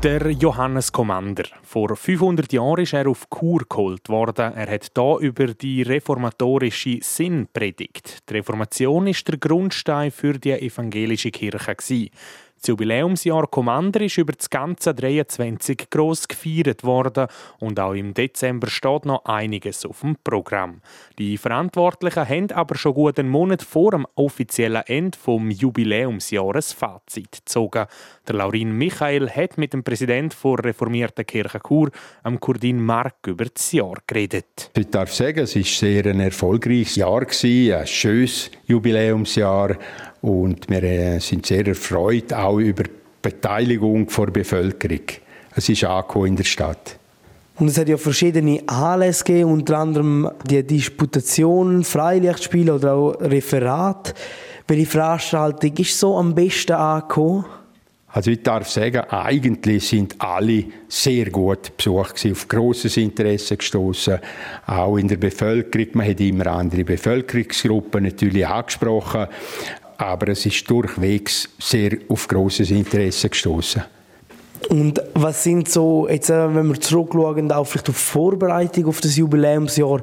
Der 0.00 0.30
Johannes 0.30 0.92
Commander. 0.92 1.42
Vor 1.64 1.96
500 1.96 2.52
Jahren 2.52 2.82
ist 2.82 2.92
er 2.92 3.08
auf 3.08 3.28
Kur 3.28 3.64
geholt 3.68 4.08
worden. 4.08 4.54
Er 4.54 4.70
hat 4.70 4.96
da 4.96 5.18
über 5.18 5.48
die 5.48 5.82
reformatorische 5.82 7.00
Sinn 7.02 7.48
predigt. 7.52 8.18
Die 8.30 8.34
Reformation 8.34 9.08
ist 9.08 9.26
der 9.26 9.38
Grundstein 9.38 10.12
für 10.12 10.34
die 10.34 10.52
evangelische 10.52 11.32
Kirche. 11.32 12.10
Das 12.60 12.68
Jubiläumsjahr 12.68 13.46
Commander 13.46 14.00
ist 14.00 14.18
über 14.18 14.32
das 14.32 14.50
ganze 14.50 14.92
23 14.92 15.90
gross 15.90 16.26
gefeiert 16.26 16.82
worden 16.82 17.28
und 17.60 17.78
auch 17.78 17.94
im 17.94 18.14
Dezember 18.14 18.68
steht 18.68 19.04
noch 19.04 19.24
einiges 19.26 19.86
auf 19.86 20.00
dem 20.00 20.16
Programm. 20.24 20.80
Die 21.18 21.38
Verantwortlichen 21.38 22.28
haben 22.28 22.50
aber 22.50 22.76
schon 22.76 22.94
gut 22.94 23.18
einen 23.18 23.28
Monat 23.28 23.62
vor 23.62 23.92
dem 23.92 24.06
offiziellen 24.16 24.82
Ende 24.86 25.16
vom 25.16 25.50
Jubiläumsjahr 25.50 26.56
ein 26.56 26.62
Fazit 26.62 27.30
gezogen. 27.32 27.86
Der 28.26 28.34
Laurin 28.34 28.72
Michael 28.72 29.30
hat 29.30 29.56
mit 29.56 29.72
dem 29.72 29.84
Präsidenten 29.84 30.36
der 30.42 30.64
reformierten 30.64 31.26
Kirche 31.26 31.60
Chur, 31.60 31.90
am 32.24 32.40
Kurdin 32.40 32.80
Mark, 32.80 33.26
über 33.26 33.44
das 33.44 33.70
Jahr 33.70 33.98
geredet. 34.06 34.70
Ich 34.76 34.90
darf 34.90 35.14
sagen, 35.14 35.40
es 35.40 35.54
war 35.54 35.62
sehr 35.62 36.06
ein 36.06 36.20
erfolgreiches 36.20 36.96
Jahr, 36.96 37.22
ein 37.22 37.86
schönes 37.86 38.50
Jubiläumsjahr 38.66 39.76
und 40.20 40.68
wir 40.68 40.82
äh, 40.82 41.20
sind 41.20 41.46
sehr 41.46 41.66
erfreut, 41.66 42.32
auch 42.32 42.58
über 42.58 42.84
die 42.84 42.90
Beteiligung 43.22 44.06
der 44.06 44.26
Bevölkerung. 44.26 45.00
Es 45.54 45.68
ist 45.68 45.84
angekommen 45.84 46.26
in 46.26 46.36
der 46.36 46.44
Stadt. 46.44 46.98
Und 47.56 47.68
es 47.68 47.78
hat 47.78 47.88
ja 47.88 47.96
verschiedene 47.96 48.62
Anlässe 48.68 49.24
gegeben, 49.24 49.50
unter 49.50 49.78
anderem 49.78 50.30
die 50.48 50.62
Disputation, 50.62 51.82
Freilichtspiele 51.82 52.74
oder 52.74 52.94
auch 52.94 53.20
Referat. 53.20 54.14
Welche 54.68 54.86
Veranstaltung 54.86 55.76
ist 55.76 55.98
so 55.98 56.16
am 56.16 56.34
besten 56.34 56.72
angekommen? 56.72 57.44
Also 58.10 58.30
ich 58.30 58.42
darf 58.42 58.68
sagen, 58.70 59.00
eigentlich 59.10 59.86
sind 59.86 60.16
alle 60.18 60.64
sehr 60.88 61.30
gut 61.30 61.76
besucht 61.76 62.26
auf 62.30 62.48
grosses 62.48 62.96
Interesse 62.96 63.56
gestoßen, 63.56 64.18
auch 64.66 64.96
in 64.96 65.08
der 65.08 65.18
Bevölkerung. 65.18 65.88
Man 65.92 66.08
hat 66.08 66.20
immer 66.20 66.46
andere 66.46 66.84
Bevölkerungsgruppen 66.84 68.04
natürlich 68.04 68.46
angesprochen, 68.46 69.26
aber 69.98 70.28
es 70.28 70.46
ist 70.46 70.68
durchwegs 70.70 71.48
sehr 71.58 71.98
auf 72.08 72.26
großes 72.26 72.70
Interesse 72.70 73.28
gestoßen. 73.28 73.82
Und 74.70 75.00
was 75.14 75.44
sind 75.44 75.68
so, 75.68 76.08
jetzt, 76.08 76.30
äh, 76.30 76.54
wenn 76.54 76.68
wir 76.68 76.80
zurückschauen, 76.80 77.52
auch 77.52 77.64
vielleicht 77.64 77.88
auf 77.90 77.96
die 77.96 78.02
Vorbereitung 78.02 78.86
auf 78.86 79.00
das 79.00 79.16
Jubiläumsjahr, 79.16 80.02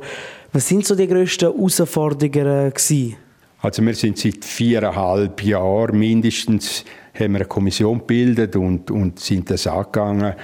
was 0.53 0.67
sind 0.67 0.85
so 0.85 0.95
die 0.95 1.07
grössten 1.07 1.51
Herausforderungen 1.51 2.71
gewesen? 2.71 3.15
Also 3.61 3.81
wir 3.81 3.95
sind 3.95 4.17
seit 4.17 4.45
viereinhalb 4.45 5.41
Jahren 5.43 5.97
mindestens 5.97 6.85
haben 7.13 7.31
wir 7.33 7.39
eine 7.39 7.45
Kommission 7.45 7.99
gebildet 7.99 8.55
und, 8.55 8.91
und 8.91 9.19
sind 9.19 9.49
das 9.49 9.67
angegangen. 9.67 10.35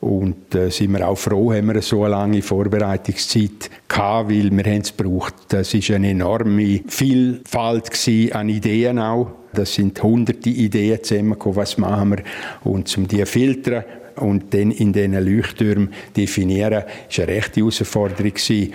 Und 0.00 0.54
äh, 0.54 0.70
sind 0.70 0.92
wir 0.92 1.08
auch 1.08 1.18
froh, 1.18 1.52
haben 1.52 1.74
wir 1.74 1.82
so 1.82 2.04
eine 2.04 2.12
lange 2.12 2.40
Vorbereitungszeit 2.40 3.68
gehabt, 3.88 4.30
weil 4.30 4.50
wir 4.52 4.66
es 4.66 4.96
gebraucht. 4.96 5.34
Das 5.48 5.74
ist 5.74 5.90
eine 5.90 6.10
enorme 6.10 6.80
Vielfalt 6.86 7.90
an 8.32 8.48
Ideen 8.48 9.00
auch. 9.00 9.32
Das 9.52 9.74
sind 9.74 10.00
hunderte 10.00 10.50
Ideen 10.50 11.02
zusammengekommen, 11.02 11.56
was 11.56 11.78
machen 11.78 12.10
wir. 12.10 12.18
Und 12.62 12.96
um 12.96 13.08
die 13.08 13.26
filtern 13.26 13.84
und 14.16 14.54
dann 14.54 14.70
in 14.70 14.92
diesen 14.92 15.14
Leuchttürmen 15.14 15.92
definieren, 16.16 16.84
war 16.84 17.24
eine 17.24 17.28
rechte 17.28 17.60
Herausforderung. 17.60 18.32
Gewesen. 18.34 18.72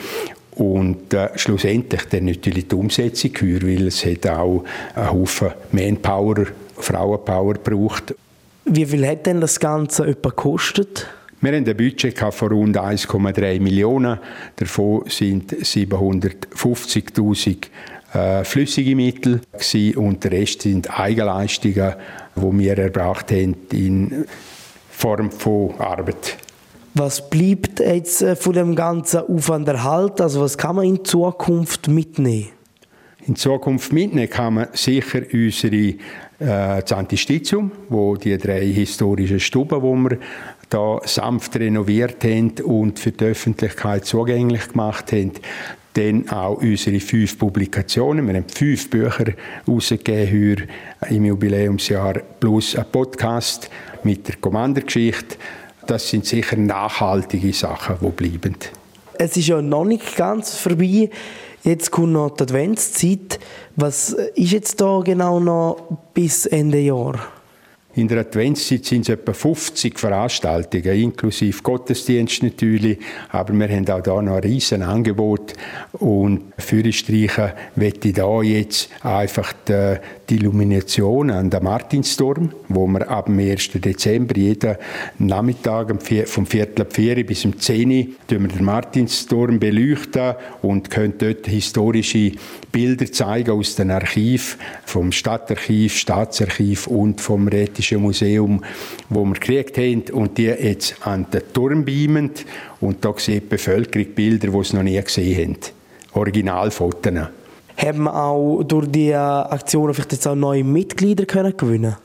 Und 0.55 1.13
äh, 1.13 1.29
schlussendlich 1.36 2.03
dann 2.09 2.25
natürlich 2.25 2.67
die 2.67 2.75
Umsetzung 2.75 3.31
weil 3.41 3.88
es 3.88 4.05
hat 4.05 4.27
auch 4.27 4.63
einen 4.93 5.12
Haufen 5.12 5.51
Manpower, 5.71 6.45
Frauenpower 6.77 7.53
gebraucht. 7.53 8.13
Wie 8.65 8.86
viel 8.86 9.08
hat 9.08 9.26
denn 9.26 9.41
das 9.41 9.60
Ganze 9.60 10.08
etwa 10.08 10.30
gekostet? 10.30 11.08
Wir 11.41 11.52
haben 11.52 11.67
ein 11.67 11.78
Budget 11.78 12.17
von 12.17 12.47
rund 12.47 12.78
1,3 12.78 13.60
Millionen. 13.60 14.17
Davon 14.56 15.04
sind 15.10 15.52
750.000 15.52 17.58
äh, 18.13 18.45
flüssige 18.45 18.95
Mittel 18.95 19.41
gewesen, 19.52 19.97
und 19.97 20.23
der 20.23 20.32
Rest 20.32 20.62
sind 20.62 20.97
Eigenleistungen, 20.97 21.95
die 22.36 22.60
wir 22.60 22.78
erbracht 22.78 23.30
haben 23.32 23.58
in 23.73 24.23
Form 24.89 25.30
von 25.32 25.78
Arbeit. 25.80 26.38
Was 26.93 27.30
bleibt 27.30 27.82
jetzt 27.82 28.21
äh, 28.21 28.38
von 28.38 28.54
dem 28.54 28.76
ganzen 28.76 29.19
Aufwand 29.21 29.67
erhalten? 29.67 30.21
Also 30.21 30.39
was 30.39 30.58
kann 30.58 30.78
man 30.78 30.86
in 30.86 31.04
Zukunft 31.04 31.89
mitnehmen? 31.89 32.54
in 33.26 33.36
Zukunft 33.36 33.93
mitnehmen 33.93 34.30
kann 34.30 34.56
man 34.56 34.67
sicher 34.73 35.21
unsere 35.32 35.95
äh, 36.43 36.82
das 36.82 36.91
Antistizium, 36.91 37.71
wo 37.89 38.17
die 38.17 38.38
drei 38.38 38.65
historischen 38.65 39.39
Stuben, 39.39 39.82
wo 39.82 39.95
wir 39.95 40.17
da 40.69 40.99
sanft 41.06 41.56
renoviert 41.56 42.23
haben 42.23 42.51
und 42.63 42.99
für 42.99 43.12
die 43.12 43.25
Öffentlichkeit 43.25 44.06
zugänglich 44.06 44.69
gemacht 44.69 45.12
haben, 45.12 45.32
dann 45.93 46.27
auch 46.29 46.58
unsere 46.58 46.99
fünf 46.99 47.38
Publikationen. 47.38 48.27
Wir 48.27 48.36
haben 48.36 48.49
fünf 48.49 48.89
Bücher 48.89 49.34
herausgegeben 49.65 50.67
im 51.10 51.25
Jubiläumsjahr 51.25 52.15
plus 52.39 52.75
ein 52.75 52.86
Podcast 52.91 53.69
mit 54.03 54.27
der 54.27 54.36
Kommandergeschichte. 54.38 55.38
Das 55.88 56.10
sind 56.10 56.25
sicher 56.25 56.58
nachhaltige 56.58 57.53
Sachen, 57.53 57.97
die 58.01 58.10
bleiben. 58.10 58.56
Es 59.13 59.38
ist 59.38 59.47
ja 59.47 59.62
noch 59.62 59.86
nicht 59.86 60.15
ganz 60.17 60.58
vorbei. 60.58 61.10
Jetzt 61.63 61.91
kommt 61.91 62.12
noch 62.12 62.32
die 62.32 62.43
Adventszeit. 62.43 63.39
Was 63.78 64.10
ist 64.10 64.52
jetzt 64.52 64.82
da 64.82 64.99
genau 64.99 65.39
noch 65.39 65.78
bis 66.13 66.45
Ende 66.45 66.80
Jahr? 66.80 67.17
In 67.95 68.08
der 68.08 68.21
Adventszeit 68.21 68.84
sind 68.84 69.02
es 69.04 69.10
etwa 69.10 69.34
50 69.34 69.97
Veranstaltungen, 69.97 70.99
inklusive 70.99 71.62
Gottesdienst 71.62 72.43
natürlich. 72.43 72.97
Aber 73.30 73.54
wir 73.54 73.69
haben 73.69 73.88
auch 73.88 74.02
da 74.02 74.21
noch 74.21 74.34
ein 74.34 74.43
riesen 74.43 74.82
Angebot. 74.82 75.54
Und 75.93 76.54
Streichen 76.58 77.54
möchte 77.76 78.08
ich 78.10 78.15
da 78.15 78.41
jetzt 78.41 78.89
einfach 79.02 79.54
die, 79.67 79.97
die 80.28 80.36
Illumination 80.36 81.30
an 81.30 81.49
der 81.49 81.62
Martinsturm, 81.62 82.52
wo 82.73 82.88
wir 82.88 83.09
ab 83.09 83.25
dem 83.25 83.39
1. 83.39 83.71
Dezember 83.75 84.36
jeden 84.36 84.75
Nachmittag 85.19 85.93
vom 86.25 86.45
Viertel 86.45 86.81
ab 86.81 86.93
4 86.93 87.25
bis 87.25 87.45
um 87.45 87.59
10 87.59 87.91
Uhr 87.91 88.05
den 88.29 88.63
Martinsturm 88.63 89.59
beleuchten 89.59 90.36
und 90.62 90.89
können 90.89 91.13
dort 91.17 91.47
historische 91.47 92.31
Bilder 92.71 93.12
zeigen 93.12 93.51
aus 93.51 93.75
dem 93.75 93.91
Archiv, 93.91 94.57
vom 94.86 95.12
Stadtarchiv, 95.12 95.95
Staatsarchiv 95.95 96.88
und 96.88 97.21
vom 97.21 97.47
Rätischen 97.47 98.01
Museum, 98.01 98.63
wo 99.09 99.23
wir 99.25 99.33
gekriegt 99.33 99.77
haben 99.77 100.03
und 100.12 100.38
die 100.38 100.45
jetzt 100.45 100.95
an 101.05 101.27
den 101.31 101.41
Turm 101.53 101.86
beamen 101.86 102.31
und 102.79 103.03
da 103.05 103.13
sieht 103.17 103.43
die 103.43 103.47
Bevölkerung 103.47 104.07
Bilder, 104.13 104.47
die 104.47 104.63
sie 104.63 104.75
noch 104.75 104.83
nie 104.83 105.01
gesehen 105.01 105.55
haben. 105.55 105.57
Originalfotos. 106.13 107.13
Haben 107.75 108.03
wir 108.03 108.15
auch 108.15 108.63
durch 108.63 108.88
diese 108.88 109.17
Aktionen 109.17 109.93
vielleicht 109.93 110.13
jetzt 110.13 110.27
auch 110.27 110.36
neue 110.36 110.63
Mitglieder 110.63 111.25
können 111.25 111.57
gewinnen 111.57 111.95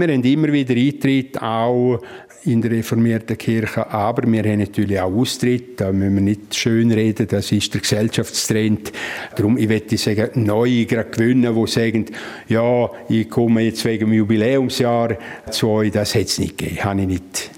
Wir 0.00 0.14
haben 0.14 0.22
immer 0.22 0.52
wieder 0.52 0.74
Eintritt, 0.74 1.40
auch 1.42 2.00
in 2.44 2.62
der 2.62 2.70
reformierten 2.70 3.36
Kirche, 3.36 3.90
aber 3.90 4.30
wir 4.30 4.42
haben 4.42 4.60
natürlich 4.60 5.00
auch 5.00 5.12
Austritt, 5.12 5.80
da 5.80 5.92
müssen 5.92 6.14
wir 6.14 6.22
nicht 6.22 6.54
schön 6.54 6.90
reden, 6.92 7.26
das 7.26 7.52
ist 7.52 7.74
der 7.74 7.80
Gesellschaftstrend. 7.80 8.92
Darum, 9.36 9.58
ich 9.58 9.68
möchte 9.68 9.98
sagen, 9.98 10.44
neue 10.44 10.86
gerade 10.86 11.10
gewinnen, 11.10 11.54
die 11.54 11.70
sagen, 11.70 12.06
ja, 12.48 12.90
ich 13.08 13.28
komme 13.28 13.62
jetzt 13.62 13.84
wegen 13.84 14.06
dem 14.06 14.14
Jubiläumsjahr 14.14 15.18
zu 15.50 15.68
euch, 15.68 15.90
das 15.90 16.14
hätte 16.14 16.26
es 16.26 16.38
nicht 16.38 16.58
gegeben, 16.58 16.84
habe 16.84 17.00
ich 17.00 17.06
nicht 17.08 17.50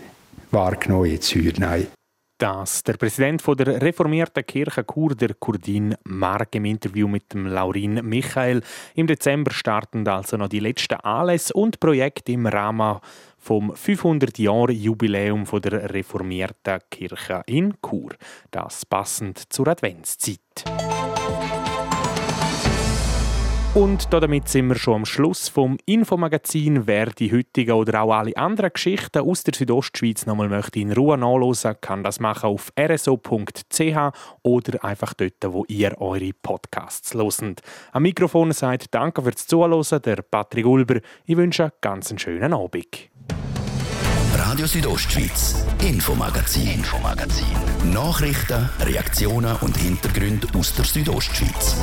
wahrgenommen 0.51 1.11
jetzt 1.11 1.31
hier, 1.31 1.53
nein. 1.59 1.87
Das 2.41 2.83
der 2.85 2.95
Präsident 2.95 3.43
von 3.43 3.55
der 3.55 3.83
reformierten 3.83 4.47
Kirche 4.47 4.83
Chur, 4.91 5.15
der 5.15 5.35
Kurdin 5.35 5.95
Mark, 6.05 6.55
im 6.55 6.65
Interview 6.65 7.07
mit 7.07 7.35
dem 7.35 7.47
Laurin 7.47 8.01
Michael. 8.03 8.63
Im 8.95 9.07
Dezember 9.07 9.51
starten 9.51 10.09
also 10.09 10.39
noch 10.39 10.49
die 10.49 10.61
letzten 10.61 10.95
Anlässe 10.95 11.53
und 11.53 11.81
Projekte 11.81 12.33
im 12.33 12.47
Rahmen 12.47 13.01
vom 13.37 13.77
500 13.77 14.39
Jahre 14.39 14.73
Jubiläum 14.73 15.45
von 15.45 15.61
der 15.61 15.93
reformierten 15.93 16.79
Kirche 16.91 17.43
in 17.45 17.75
Chur. 17.83 18.15
Das 18.51 18.87
passend 18.87 19.53
zur 19.53 19.69
Adventszeit. 19.69 20.65
Und 23.73 24.13
damit 24.13 24.49
sind 24.49 24.67
wir 24.67 24.75
schon 24.75 24.95
am 24.97 25.05
Schluss 25.05 25.49
vom 25.49 25.79
Infomagazin. 25.87 26.89
Wer 26.89 27.07
die 27.07 27.31
heutigen 27.31 27.71
oder 27.71 28.03
auch 28.03 28.13
alle 28.13 28.37
anderen 28.37 28.73
Geschichten 28.73 29.21
aus 29.21 29.45
der 29.45 29.55
Südostschweiz 29.55 30.27
nochmal 30.27 30.49
möchte 30.49 30.81
in 30.81 30.93
Ruhe 30.93 31.17
nachlesen, 31.17 31.77
kann 31.81 32.03
das 32.03 32.19
machen 32.19 32.51
auf 32.51 32.73
rso.ch 32.77 34.13
oder 34.43 34.85
einfach 34.85 35.15
dort, 35.15 35.35
wo 35.47 35.65
ihr 35.69 36.01
eure 36.01 36.33
Podcasts 36.43 37.15
loset. 37.15 37.63
Am 37.93 38.03
Mikrofon 38.03 38.51
sagt 38.51 38.93
Danke 38.93 39.23
fürs 39.23 39.47
Zuhören, 39.47 40.03
der 40.03 40.17
Patrick 40.17 40.67
Ulber. 40.67 41.01
Ich 41.25 41.37
wünsche 41.37 41.63
einen 41.63 41.73
ganz 41.81 42.13
schönen 42.21 42.53
Abend. 42.53 43.09
Radio 44.35 44.67
Südostschweiz, 44.67 45.65
Infomagazin, 45.81 46.73
Infomagazin. 46.75 47.47
Nachrichten, 47.93 48.69
Reaktionen 48.81 49.55
und 49.61 49.77
Hintergründe 49.77 50.49
aus 50.59 50.75
der 50.75 50.85
Südostschweiz. 50.85 51.77